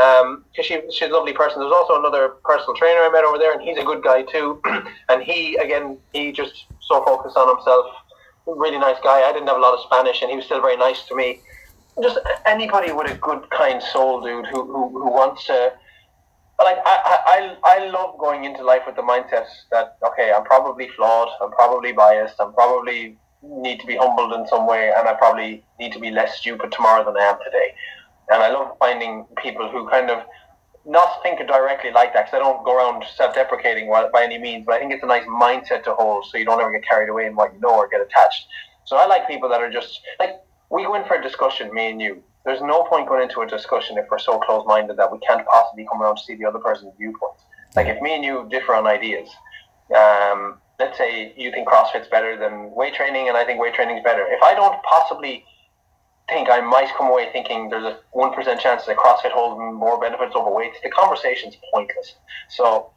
[0.00, 1.60] Um, she, she's a lovely person.
[1.60, 4.60] There's also another personal trainer I met over there, and he's a good guy too.
[5.08, 7.86] and he, again, he just so focused on himself.
[8.46, 9.28] Really nice guy.
[9.28, 11.40] I didn't have a lot of Spanish, and he was still very nice to me.
[12.02, 15.72] Just anybody with a good, kind soul, dude, who, who, who wants to
[16.62, 20.88] like I, I, I love going into life with the mindset that okay, I'm probably
[20.88, 25.14] flawed, I'm probably biased, I'm probably need to be humbled in some way, and I
[25.14, 27.74] probably need to be less stupid tomorrow than I am today.
[28.30, 30.22] And I love finding people who kind of
[30.86, 34.74] not think directly like that because I don't go around self-deprecating by any means, but
[34.74, 37.26] I think it's a nice mindset to hold so you don't ever get carried away
[37.26, 38.46] in what you know or get attached.
[38.84, 41.90] So I like people that are just like we go in for a discussion, me
[41.90, 45.12] and you, there's no point going into a discussion if we're so close minded that
[45.12, 47.34] we can't possibly come around to see the other person's viewpoint.
[47.76, 49.28] Like if me and you differ on ideas,
[49.94, 53.98] um, let's say you think CrossFit's better than weight training and I think weight training
[53.98, 54.26] is better.
[54.28, 55.44] If I don't possibly
[56.30, 60.00] think I might come away thinking there's a one percent chance that CrossFit holds more
[60.00, 62.14] benefits over weights, the conversation's pointless.
[62.48, 62.92] So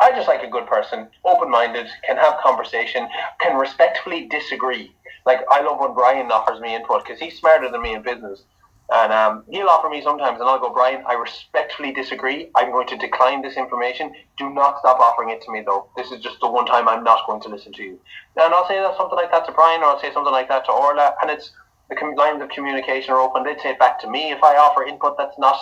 [0.00, 3.08] I just like a good person, open minded, can have conversation,
[3.40, 4.92] can respectfully disagree.
[5.26, 8.42] Like I love when Brian offers me input because he's smarter than me in business
[8.90, 12.50] and um, he'll offer me sometimes, and I'll go, Brian, I respectfully disagree.
[12.56, 14.14] I'm going to decline this information.
[14.38, 15.90] Do not stop offering it to me, though.
[15.94, 18.00] This is just the one time I'm not going to listen to you.
[18.36, 20.64] And I'll say that something like that to Brian, or I'll say something like that
[20.66, 21.52] to Orla, and it's
[21.88, 23.44] the lines of communication are open.
[23.44, 25.58] They'd say it back to me if I offer input that's not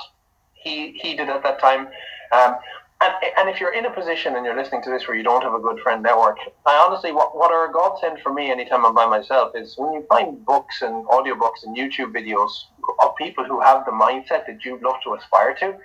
[0.54, 1.88] he he did at that time.
[2.32, 2.56] Um,
[3.00, 5.42] and, and if you're in a position and you're listening to this where you don't
[5.42, 8.86] have a good friend network, I honestly, what, what are a godsend for me anytime
[8.86, 12.50] I'm by myself is when you find books and audiobooks and YouTube videos
[13.02, 15.76] of people who have the mindset that you'd love to aspire to,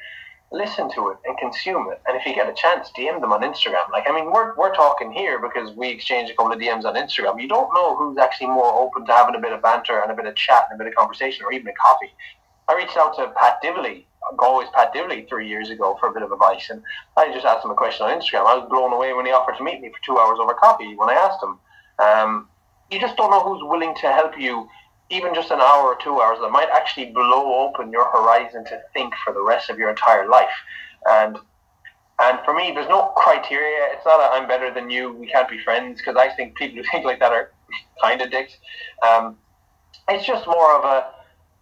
[0.51, 2.01] listen to it and consume it.
[2.07, 3.89] And if you get a chance, DM them on Instagram.
[3.91, 6.95] Like, I mean, we're, we're talking here because we exchange a couple of DMs on
[6.95, 7.41] Instagram.
[7.41, 10.15] You don't know who's actually more open to having a bit of banter and a
[10.15, 12.13] bit of chat and a bit of conversation or even a coffee.
[12.67, 14.05] I reached out to Pat Divilly
[14.39, 16.81] always Pat Divilly three years ago for a bit of advice, and
[17.17, 18.45] I just asked him a question on Instagram.
[18.45, 20.95] I was blown away when he offered to meet me for two hours over coffee.
[20.95, 21.59] When I asked him,
[21.99, 22.47] um,
[22.89, 24.67] you just don't know who's willing to help you,
[25.11, 26.39] even just an hour or two hours.
[26.41, 30.27] That might actually blow open your horizon to think for the rest of your entire
[30.27, 30.49] life.
[31.05, 31.37] And
[32.19, 33.87] and for me, there's no criteria.
[33.93, 35.11] It's not that I'm better than you.
[35.13, 37.51] We can't be friends because I think people who think like that are
[38.01, 38.53] kind of dicks.
[39.07, 39.37] Um,
[40.07, 41.11] it's just more of a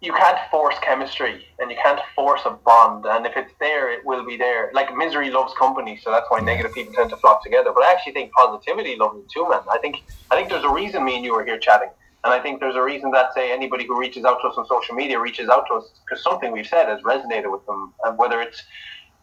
[0.02, 3.04] you can't force chemistry and you can't force a bond.
[3.06, 4.70] And if it's there, it will be there.
[4.72, 7.70] Like misery loves company, so that's why negative people tend to flock together.
[7.74, 9.60] But I actually think positivity loves it too, man.
[9.70, 9.96] I think
[10.30, 11.90] I think there's a reason me and you are here chatting.
[12.24, 14.66] And I think there's a reason that say anybody who reaches out to us on
[14.66, 17.94] social media reaches out to us because something we've said has resonated with them.
[18.04, 18.62] And whether it's,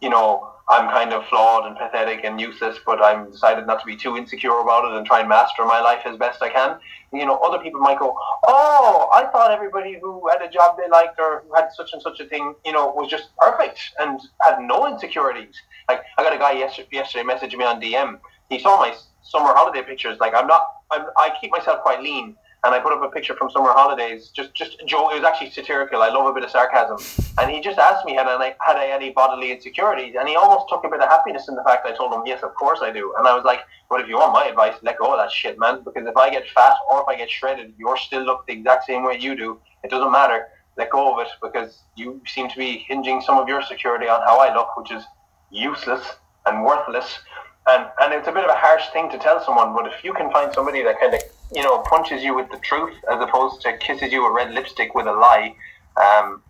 [0.00, 3.86] you know, I'm kind of flawed and pathetic and useless, but I'm decided not to
[3.86, 6.78] be too insecure about it and try and master my life as best I can.
[7.12, 8.14] You know, other people might go,
[8.46, 12.02] "Oh, I thought everybody who had a job they liked or who had such and
[12.02, 15.54] such a thing, you know, was just perfect and had no insecurities."
[15.88, 18.18] Like I got a guy yesterday, yesterday messaging me on DM.
[18.50, 20.18] He saw my summer holiday pictures.
[20.20, 23.36] Like I'm not, I'm, I keep myself quite lean and I put up a picture
[23.36, 24.30] from summer holidays.
[24.34, 25.10] Just, just Joe.
[25.10, 26.02] It was actually satirical.
[26.02, 26.98] I love a bit of sarcasm.
[27.38, 30.68] And he just asked me had I had I any bodily insecurities, and he almost
[30.68, 32.90] took a bit of happiness in the fact I told him yes, of course I
[32.90, 33.14] do.
[33.16, 35.58] And I was like, well, if you want my advice, let go of that shit,
[35.58, 35.82] man.
[35.84, 38.86] Because if I get fat or if I get shredded, you're still look the exact
[38.86, 39.60] same way you do.
[39.84, 40.48] It doesn't matter.
[40.76, 44.20] Let go of it because you seem to be hinging some of your security on
[44.22, 45.04] how I look, which is
[45.50, 46.02] useless
[46.46, 47.20] and worthless.
[47.68, 50.12] And and it's a bit of a harsh thing to tell someone, but if you
[50.12, 51.20] can find somebody that kind of
[51.54, 54.94] you know, punches you with the truth as opposed to kisses you with red lipstick
[54.94, 55.54] with a lie,
[55.96, 56.42] um,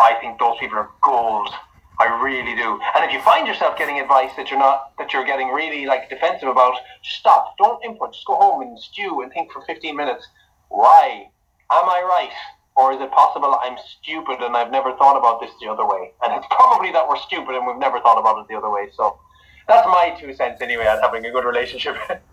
[0.00, 1.48] I think those people are gold.
[2.00, 2.80] I really do.
[2.96, 6.08] And if you find yourself getting advice that you're not, that you're getting really like
[6.08, 7.56] defensive about, stop.
[7.58, 8.12] Don't input.
[8.12, 10.26] Just go home and stew and think for 15 minutes.
[10.68, 11.28] Why?
[11.70, 12.32] Am I right?
[12.74, 16.12] Or is it possible I'm stupid and I've never thought about this the other way?
[16.24, 18.88] And it's probably that we're stupid and we've never thought about it the other way.
[18.96, 19.18] So
[19.68, 21.96] that's my two cents anyway on having a good relationship.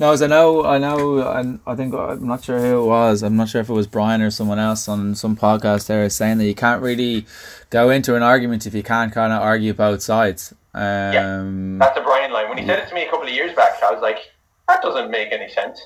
[0.00, 3.22] No, as I know, I know, I, I think I'm not sure who it was.
[3.22, 6.38] I'm not sure if it was Brian or someone else on some podcast there saying
[6.38, 7.26] that you can't really
[7.68, 10.54] go into an argument if you can't kind of argue both sides.
[10.72, 12.48] Um, yeah, that's a Brian line.
[12.48, 14.32] When he said it to me a couple of years back, I was like,
[14.68, 15.78] that doesn't make any sense.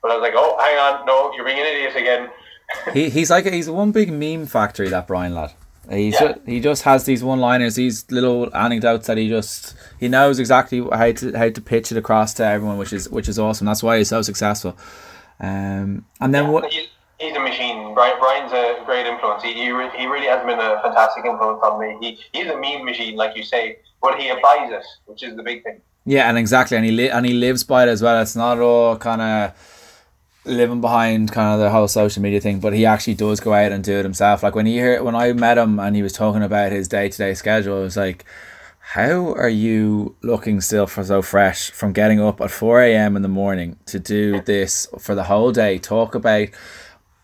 [0.00, 2.30] But I was like, oh, hang on, no, you're being an idiot again.
[2.94, 5.54] he, he's like he's one big meme factory that Brian lad.
[5.88, 6.32] He's yeah.
[6.32, 10.38] just, he just has these one liners, these little anecdotes that he just he knows
[10.38, 13.66] exactly how to how to pitch it across to everyone, which is which is awesome.
[13.66, 14.76] That's why he's so successful.
[15.40, 16.70] Um, and then yeah, what?
[16.70, 17.94] He's, he's, a machine.
[17.94, 19.42] Brian, Brian's a great influence.
[19.42, 21.96] He, he, re, he really has been a fantastic influence on me.
[22.00, 25.42] He, he's a mean machine, like you say, but he applies it, which is the
[25.42, 25.80] big thing.
[26.04, 28.20] Yeah, and exactly, and he li- and he lives by it as well.
[28.20, 29.54] It's not all kind of
[30.50, 33.72] living behind kind of the whole social media thing, but he actually does go out
[33.72, 34.42] and do it himself.
[34.42, 37.08] Like when he hear when I met him and he was talking about his day
[37.08, 38.24] to day schedule, it was like,
[38.80, 43.16] how are you looking still for so fresh from getting up at four a.m.
[43.16, 45.78] in the morning to do this for the whole day?
[45.78, 46.48] Talk about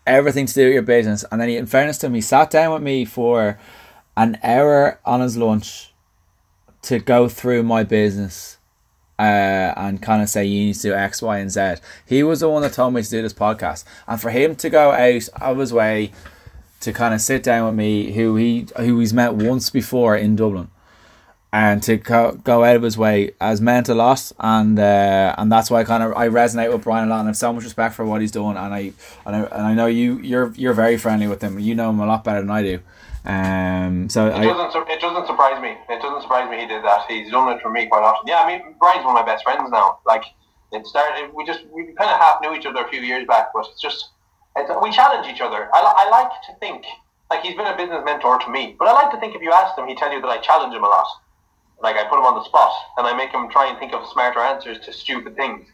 [0.05, 2.49] everything to do with your business, and then he, in fairness to him, he sat
[2.49, 3.59] down with me for
[4.15, 5.93] an hour on his lunch
[6.83, 8.56] to go through my business
[9.19, 11.75] uh, and kind of say you need to do X, Y, and Z.
[12.05, 14.69] He was the one that told me to do this podcast, and for him to
[14.69, 16.11] go out of his way
[16.79, 20.35] to kind of sit down with me, who he who he's met once before in
[20.35, 20.69] Dublin,
[21.51, 25.51] and to go, go out of his way has meant a lot, and uh, and
[25.51, 27.51] that's why I kind of I resonate with Brian a lot, and I have so
[27.51, 28.91] much respect for what he's doing, and I
[29.25, 31.59] and I, and I know you you're you're very friendly with him.
[31.59, 32.79] You know him a lot better than I do.
[33.27, 35.75] Um, so it I, doesn't it doesn't surprise me.
[35.89, 37.03] It doesn't surprise me he did that.
[37.09, 38.25] He's done it for me quite often.
[38.25, 39.99] Yeah, I mean Brian's one of my best friends now.
[40.05, 40.23] Like
[40.71, 43.47] it started, we just we kind of half knew each other a few years back,
[43.53, 44.11] but it's just
[44.55, 45.67] it's, we challenge each other.
[45.73, 46.85] I, I like to think
[47.29, 49.51] like he's been a business mentor to me, but I like to think if you
[49.51, 51.07] ask him, he'd tell you that I challenge him a lot.
[51.83, 54.07] Like I put him on the spot and I make him try and think of
[54.07, 55.67] smarter answers to stupid things.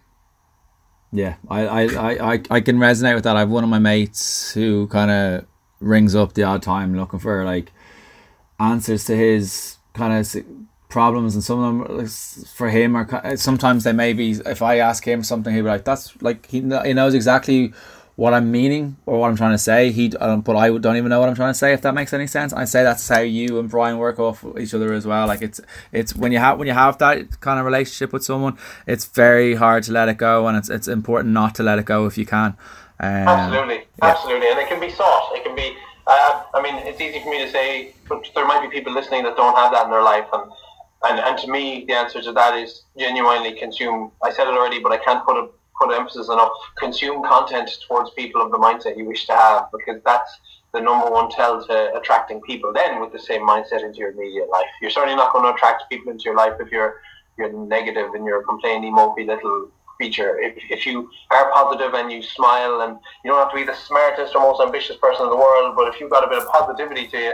[1.11, 3.35] Yeah, I, I, I, I can resonate with that.
[3.35, 5.45] I have one of my mates who kind of
[5.83, 7.71] rings up the odd time looking for like
[8.59, 10.45] answers to his kind of
[10.89, 12.07] problems and some of them
[12.55, 15.85] for him are sometimes they may be if I ask him something he'll be like
[15.85, 17.73] that's like he, he knows exactly
[18.15, 19.91] what I'm meaning or what I'm trying to say.
[19.91, 22.27] He but I don't even know what I'm trying to say if that makes any
[22.27, 22.53] sense.
[22.53, 25.25] I say that's how you and Brian work off each other as well.
[25.27, 25.59] Like it's
[25.91, 29.55] it's when you have when you have that kind of relationship with someone it's very
[29.55, 32.17] hard to let it go and it's it's important not to let it go if
[32.17, 32.55] you can
[33.03, 34.09] um, absolutely, yeah.
[34.09, 35.31] absolutely, and it can be sought.
[35.35, 35.75] It can be.
[36.05, 39.23] Uh, I mean, it's easy for me to say, but there might be people listening
[39.23, 40.51] that don't have that in their life, and
[41.03, 44.11] and and to me, the answer to that is genuinely consume.
[44.21, 45.47] I said it already, but I can't put a
[45.79, 46.51] put emphasis enough.
[46.77, 50.39] Consume content towards people of the mindset you wish to have, because that's
[50.73, 52.73] the number one tell to attracting people.
[52.73, 55.83] Then with the same mindset into your immediate life, you're certainly not going to attract
[55.89, 57.01] people into your life if you're
[57.37, 60.39] you're negative and you're complaining, mopey little feature.
[60.39, 63.75] If, if you are positive and you smile, and you don't have to be the
[63.75, 66.47] smartest or most ambitious person in the world, but if you've got a bit of
[66.47, 67.33] positivity to you,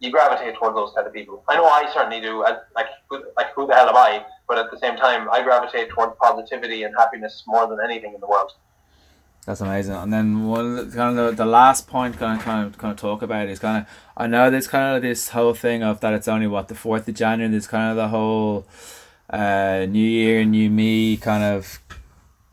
[0.00, 1.42] you gravitate towards those kind of people.
[1.48, 2.44] I know I certainly do.
[2.44, 2.86] I, like,
[3.36, 4.24] like who the hell am I?
[4.46, 8.20] But at the same time, I gravitate towards positivity and happiness more than anything in
[8.20, 8.52] the world.
[9.44, 9.94] That's amazing.
[9.94, 12.98] And then one kind of the, the last point kind of kind of kind of
[12.98, 16.12] talk about is kind of I know there's kind of this whole thing of that
[16.12, 17.50] it's only what the fourth of January.
[17.50, 18.66] There's kind of the whole
[19.30, 21.80] uh, New Year, New Me kind of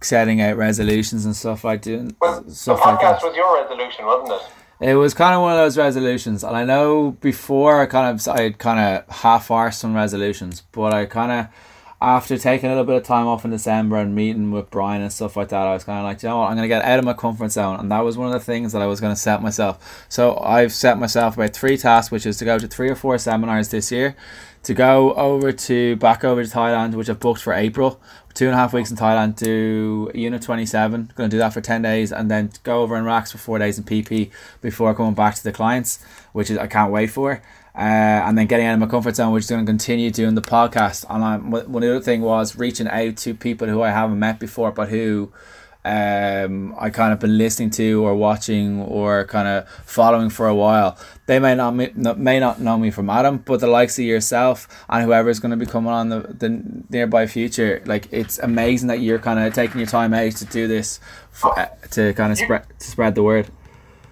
[0.06, 3.28] setting out resolutions and stuff like doing Well, stuff the like podcast that.
[3.28, 4.90] was your resolution, wasn't it?
[4.90, 8.28] It was kind of one of those resolutions, and I know before I kind of
[8.28, 11.48] I kind of half-arsed some resolutions, but I kind of
[12.02, 15.12] after taking a little bit of time off in December and meeting with Brian and
[15.14, 17.00] stuff like that, I was kind of like, you know what, I'm gonna get out
[17.00, 19.16] of my comfort zone, and that was one of the things that I was gonna
[19.16, 20.06] set myself.
[20.10, 23.18] So I've set myself about three tasks, which is to go to three or four
[23.18, 24.18] seminars this year,
[24.64, 28.02] to go over to back over to Thailand, which I've booked for April,
[28.36, 31.62] two and a half weeks in Thailand, do Unit 27, going to do that for
[31.62, 34.30] 10 days, and then go over in racks for four days in Phi Phi
[34.62, 37.42] before coming back to the clients, which is I can't wait for.
[37.74, 40.36] Uh, and then getting out of my comfort zone, which is going to continue doing
[40.36, 41.06] the podcast.
[41.10, 44.40] And I'm, one the other thing was reaching out to people who I haven't met
[44.40, 45.32] before, but who
[45.86, 50.56] um, I kind of been listening to or watching or kind of following for a
[50.56, 50.98] while.
[51.28, 54.06] They may not me- not- may not know me from Adam, but the likes of
[54.06, 58.40] yourself and whoever is going to be coming on the, the nearby future, like it's
[58.40, 61.00] amazing that you're kind of taking your time out to do this
[61.32, 63.48] for, uh, to kind of spread to spread the word.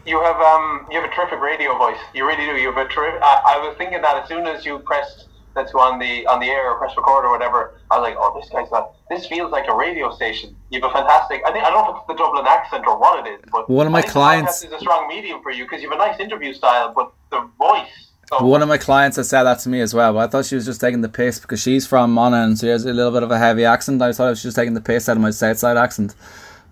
[0.05, 1.97] You have um you have a terrific radio voice.
[2.13, 2.53] You really do.
[2.61, 3.21] You have a terrific.
[3.23, 5.27] I, I was thinking that as soon as you pressed
[5.71, 8.39] go on the on the air or press record or whatever, I was like, oh,
[8.39, 10.55] this guy's got this feels like a radio station.
[10.71, 11.41] You have a fantastic.
[11.45, 13.69] I think I don't know if it's the Dublin accent or what it is, but
[13.69, 16.05] One of my I clients- is a strong medium for you because you have a
[16.05, 18.09] nice interview style, but the voice.
[18.29, 20.45] So, One of my clients has said that to me as well, but I thought
[20.45, 23.11] she was just taking the piss because she's from Mona and she has a little
[23.11, 24.01] bit of a heavy accent.
[24.01, 26.15] I thought she was just taking the piss out of my Southside accent.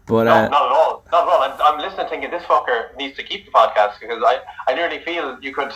[0.07, 1.03] But no, uh, not at all.
[1.11, 1.43] Not at all.
[1.43, 4.99] I'm, I'm listening, thinking this fucker needs to keep the podcast because I, I nearly
[5.03, 5.71] feel you could,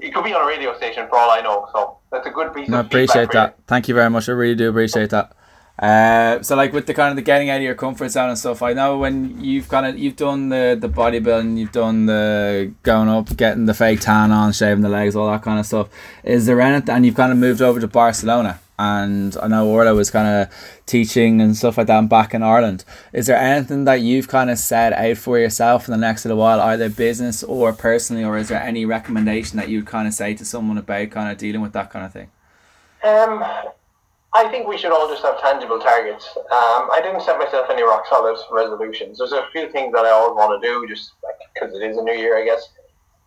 [0.00, 1.68] you could be on a radio station for all I know.
[1.72, 3.56] So that's a good piece No, of appreciate that.
[3.66, 4.28] Thank you very much.
[4.28, 5.32] I really do appreciate that.
[5.78, 8.38] Uh, so like with the kind of the getting out of your comfort zone and
[8.38, 12.72] stuff, I know when you've kind of you've done the the bodybuilding, you've done the
[12.82, 15.88] going up, getting the fake tan on, shaving the legs, all that kind of stuff.
[16.24, 16.92] Is there anything?
[16.92, 20.54] And you've kind of moved over to Barcelona, and I know Orla was kind of
[20.86, 22.84] teaching and stuff like that back in Ireland.
[23.12, 26.38] Is there anything that you've kind of set out for yourself in the next little
[26.38, 30.34] while, either business or personally, or is there any recommendation that you'd kind of say
[30.34, 32.30] to someone about kind of dealing with that kind of thing?
[33.02, 33.44] Um,
[34.34, 36.36] I think we should all just have tangible targets.
[36.36, 39.18] Um, I didn't set myself any rock solid resolutions.
[39.18, 41.12] There's a few things that I always want to do, just
[41.54, 42.68] because it is a new year, I guess.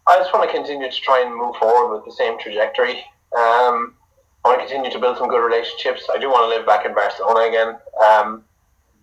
[0.08, 3.04] I just want to continue to try and move forward with the same trajectory.
[3.38, 3.95] Um,
[4.44, 6.08] I continue to build some good relationships.
[6.14, 7.78] I do want to live back in Barcelona again.
[8.04, 8.44] Um,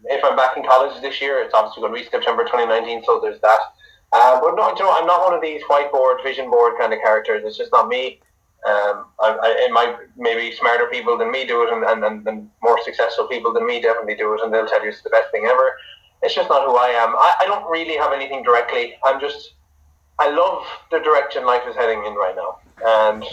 [0.05, 3.21] if I'm back in college this year, it's obviously going to be September 2019, so
[3.21, 3.61] there's that.
[4.13, 7.01] Uh, but no, you know, I'm not one of these whiteboard, vision board kind of
[7.01, 7.43] characters.
[7.45, 8.21] It's just not me.
[8.67, 12.27] Um, I, I, it might maybe smarter people than me do it, and, and, and,
[12.27, 15.11] and more successful people than me definitely do it, and they'll tell you it's the
[15.11, 15.77] best thing ever.
[16.23, 17.15] It's just not who I am.
[17.15, 18.97] I, I don't really have anything directly.
[19.05, 19.55] I'm just,
[20.19, 23.25] I love the direction life is heading in right now, and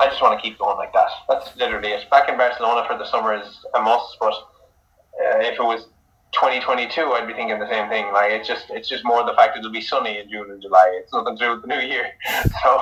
[0.00, 1.10] I just want to keep going like that.
[1.28, 2.08] That's literally it.
[2.10, 5.88] Back in Barcelona for the summer is a must, but uh, if it was
[6.32, 8.10] 2022, I'd be thinking the same thing.
[8.12, 11.00] Like it's just, it's just more the fact it'll be sunny in June and July.
[11.02, 12.12] It's nothing to do with the new year.
[12.62, 12.80] So,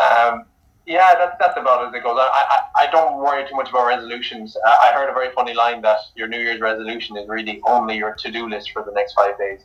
[0.00, 0.44] um,
[0.86, 2.18] yeah, that's that's about as it goes.
[2.18, 4.56] I, I, I don't worry too much about resolutions.
[4.66, 7.96] I, I heard a very funny line that your New Year's resolution is really only
[7.96, 9.60] your to do list for the next five days,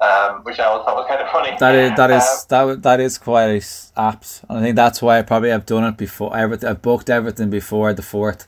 [0.00, 1.56] um, which I always thought was kind of funny.
[1.58, 4.42] That is that Um, that that is quite apt.
[4.48, 6.36] And I think that's why I probably have done it before.
[6.36, 8.46] Everything I've booked everything before the fourth.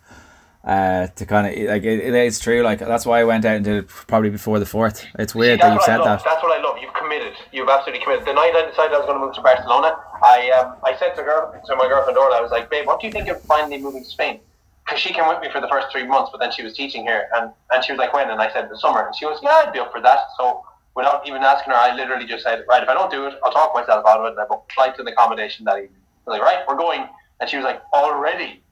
[0.65, 2.61] Uh, to kind of like it, it is true.
[2.63, 5.07] Like that's why I went out and did it probably before the fourth.
[5.17, 6.25] It's weird that you said that.
[6.25, 6.79] That's what I love.
[6.83, 7.35] You've committed.
[7.53, 8.27] You've absolutely committed.
[8.27, 11.15] The night I decided I was going to move to Barcelona, I um, I said
[11.15, 13.41] to girl to my girlfriend Orla, I was like, babe, what do you think of
[13.43, 14.41] finally moving to Spain?
[14.85, 17.03] Because she came with me for the first three months, but then she was teaching
[17.03, 18.31] here, and, and she was like, when?
[18.31, 20.19] And I said the summer, and she was, yeah, I'd be up for that.
[20.37, 20.65] So
[20.97, 23.53] without even asking her, I literally just said, right, if I don't do it, I'll
[23.53, 26.01] talk myself out of it, and I booked flights and accommodation that evening.
[26.27, 27.07] I was like, right, we're going,
[27.41, 28.63] and she was like, already.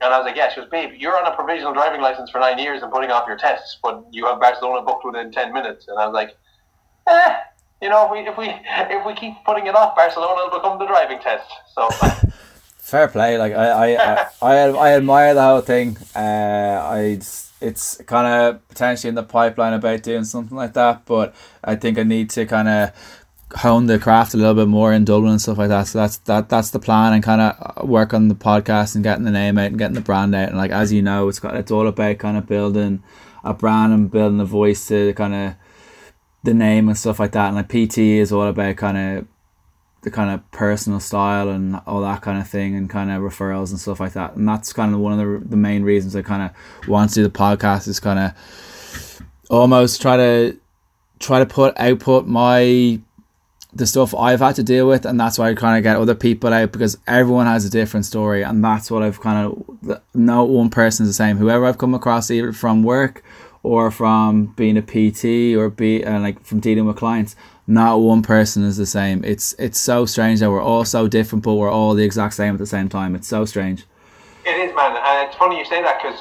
[0.00, 0.52] And I was like, yeah.
[0.52, 3.28] She was, babe, you're on a provisional driving license for nine years and putting off
[3.28, 5.86] your tests, but you have Barcelona booked within ten minutes.
[5.88, 6.36] And I was like,
[7.06, 7.36] eh,
[7.80, 10.78] you know, if we if we if we keep putting it off, Barcelona will become
[10.78, 11.48] the driving test.
[11.74, 11.88] So
[12.78, 13.38] Fair play.
[13.38, 15.96] Like I I I, I, I admire the whole thing.
[16.14, 16.18] Uh,
[16.82, 17.18] I
[17.64, 21.98] it's kind of potentially in the pipeline about doing something like that, but I think
[21.98, 22.92] I need to kind of
[23.56, 25.86] hone the craft a little bit more in Dublin and stuff like that.
[25.86, 29.24] So that's that that's the plan and kind of work on the podcast and getting
[29.24, 30.48] the name out and getting the brand out.
[30.48, 33.02] And like as you know, it's got it's all about kind of building
[33.42, 35.54] a brand and building a voice to kind of
[36.42, 37.48] the name and stuff like that.
[37.48, 39.26] And like PT is all about kind of
[40.04, 43.70] the kind of personal style and all that kind of thing and kind of referrals
[43.70, 44.36] and stuff like that.
[44.36, 47.14] And that's kind of one of the the main reasons I kind of want to
[47.16, 50.56] do the podcast is kind of almost try to
[51.18, 53.00] try to put output my
[53.72, 56.14] the stuff I've had to deal with, and that's why I kind of get other
[56.14, 60.44] people out because everyone has a different story, and that's what I've kind of no
[60.44, 61.38] one person is the same.
[61.38, 63.24] Whoever I've come across, either from work
[63.62, 67.34] or from being a PT or be uh, like from dealing with clients,
[67.66, 69.24] not one person is the same.
[69.24, 72.54] It's it's so strange that we're all so different, but we're all the exact same
[72.54, 73.14] at the same time.
[73.14, 73.84] It's so strange.
[74.44, 76.20] It is, man, and it's funny you say that because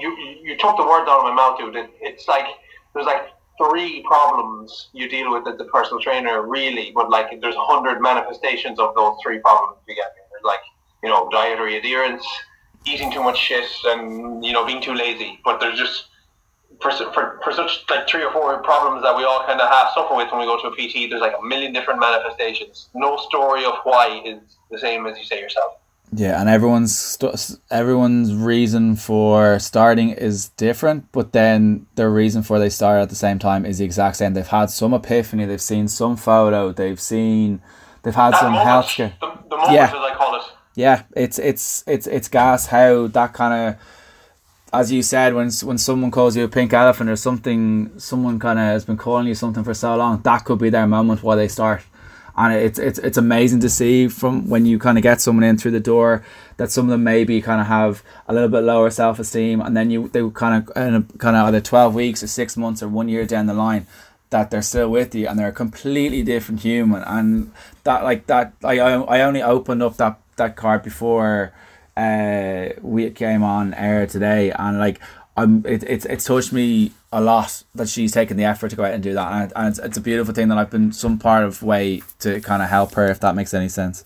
[0.00, 1.76] you you took the words out of my mouth, dude.
[1.76, 2.46] It, it's like
[2.94, 7.54] there's like three problems you deal with as a personal trainer, really, but like there's
[7.54, 10.12] a hundred manifestations of those three problems you get.
[10.42, 10.60] Like
[11.04, 12.26] you know dietary adherence,
[12.84, 15.38] eating too much shit, and you know being too lazy.
[15.44, 16.06] But there's just
[16.82, 19.88] for, for, for such like three or four problems that we all kind of have
[19.94, 22.88] suffer with when we go to a PT, there's like a million different manifestations.
[22.94, 24.38] No story of why is
[24.70, 25.74] the same as you say yourself.
[26.14, 32.58] Yeah, and everyone's st- everyone's reason for starting is different, but then their reason for
[32.58, 34.34] they start at the same time is the exact same.
[34.34, 37.62] They've had some epiphany, they've seen some photo, they've seen,
[38.02, 39.14] they've had that some moment, health care.
[39.22, 39.84] The, the moment, Yeah.
[39.86, 40.42] as I call it.
[40.74, 43.80] Yeah, it's it's it's it's gas how that kind of
[44.72, 48.58] as you said when when someone calls you a pink elephant or something someone kind
[48.58, 51.36] of has been calling you something for so long that could be their moment why
[51.36, 51.82] they start.
[52.34, 55.58] And it's it's it's amazing to see from when you kind of get someone in
[55.58, 56.24] through the door
[56.56, 59.76] that some of them maybe kind of have a little bit lower self esteem and
[59.76, 60.74] then you they kind of
[61.18, 63.86] kind of either 12 weeks or 6 months or 1 year down the line
[64.30, 67.02] that they're still with you and they're a completely different human.
[67.02, 67.52] And
[67.84, 71.52] that like that I I I only opened up that that card before
[71.96, 75.00] uh we came on air today and like
[75.36, 78.84] I'm it, it's it's touched me a lot that she's taken the effort to go
[78.84, 81.18] out and do that and, and it's, it's a beautiful thing that I've been some
[81.18, 84.04] part of way to kind of help her if that makes any sense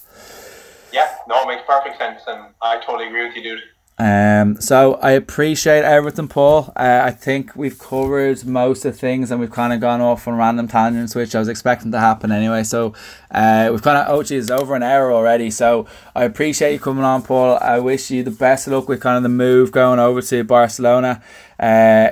[0.93, 3.63] Yeah, no, it makes perfect sense, and I totally agree with you, dude.
[3.99, 6.71] Um so I appreciate everything Paul.
[6.77, 10.37] Uh, I think we've covered most of things and we've kind of gone off on
[10.37, 12.63] random tangents which I was expecting to happen anyway.
[12.63, 12.93] So
[13.31, 15.51] uh, we've kind of oh geez over an hour already.
[15.51, 17.59] So I appreciate you coming on Paul.
[17.63, 20.45] I wish you the best of luck with kind of the move going over to
[20.45, 21.23] Barcelona.
[21.59, 22.09] Uh,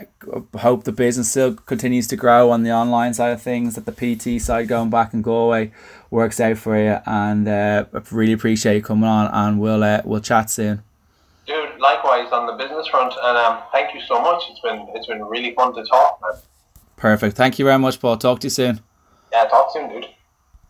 [0.57, 3.93] hope the business still continues to grow on the online side of things that the
[3.93, 5.71] PT side going back in Galway
[6.11, 6.99] works out for you.
[7.05, 10.83] And uh, really appreciate you coming on and we'll uh, we'll chat soon
[11.47, 14.43] Dude, likewise on the business front, and um, thank you so much.
[14.51, 16.41] It's been it's been really fun to talk, man.
[16.97, 18.81] perfect thank you very much Paul talk to you soon
[19.33, 20.07] Yeah, talk soon, dude.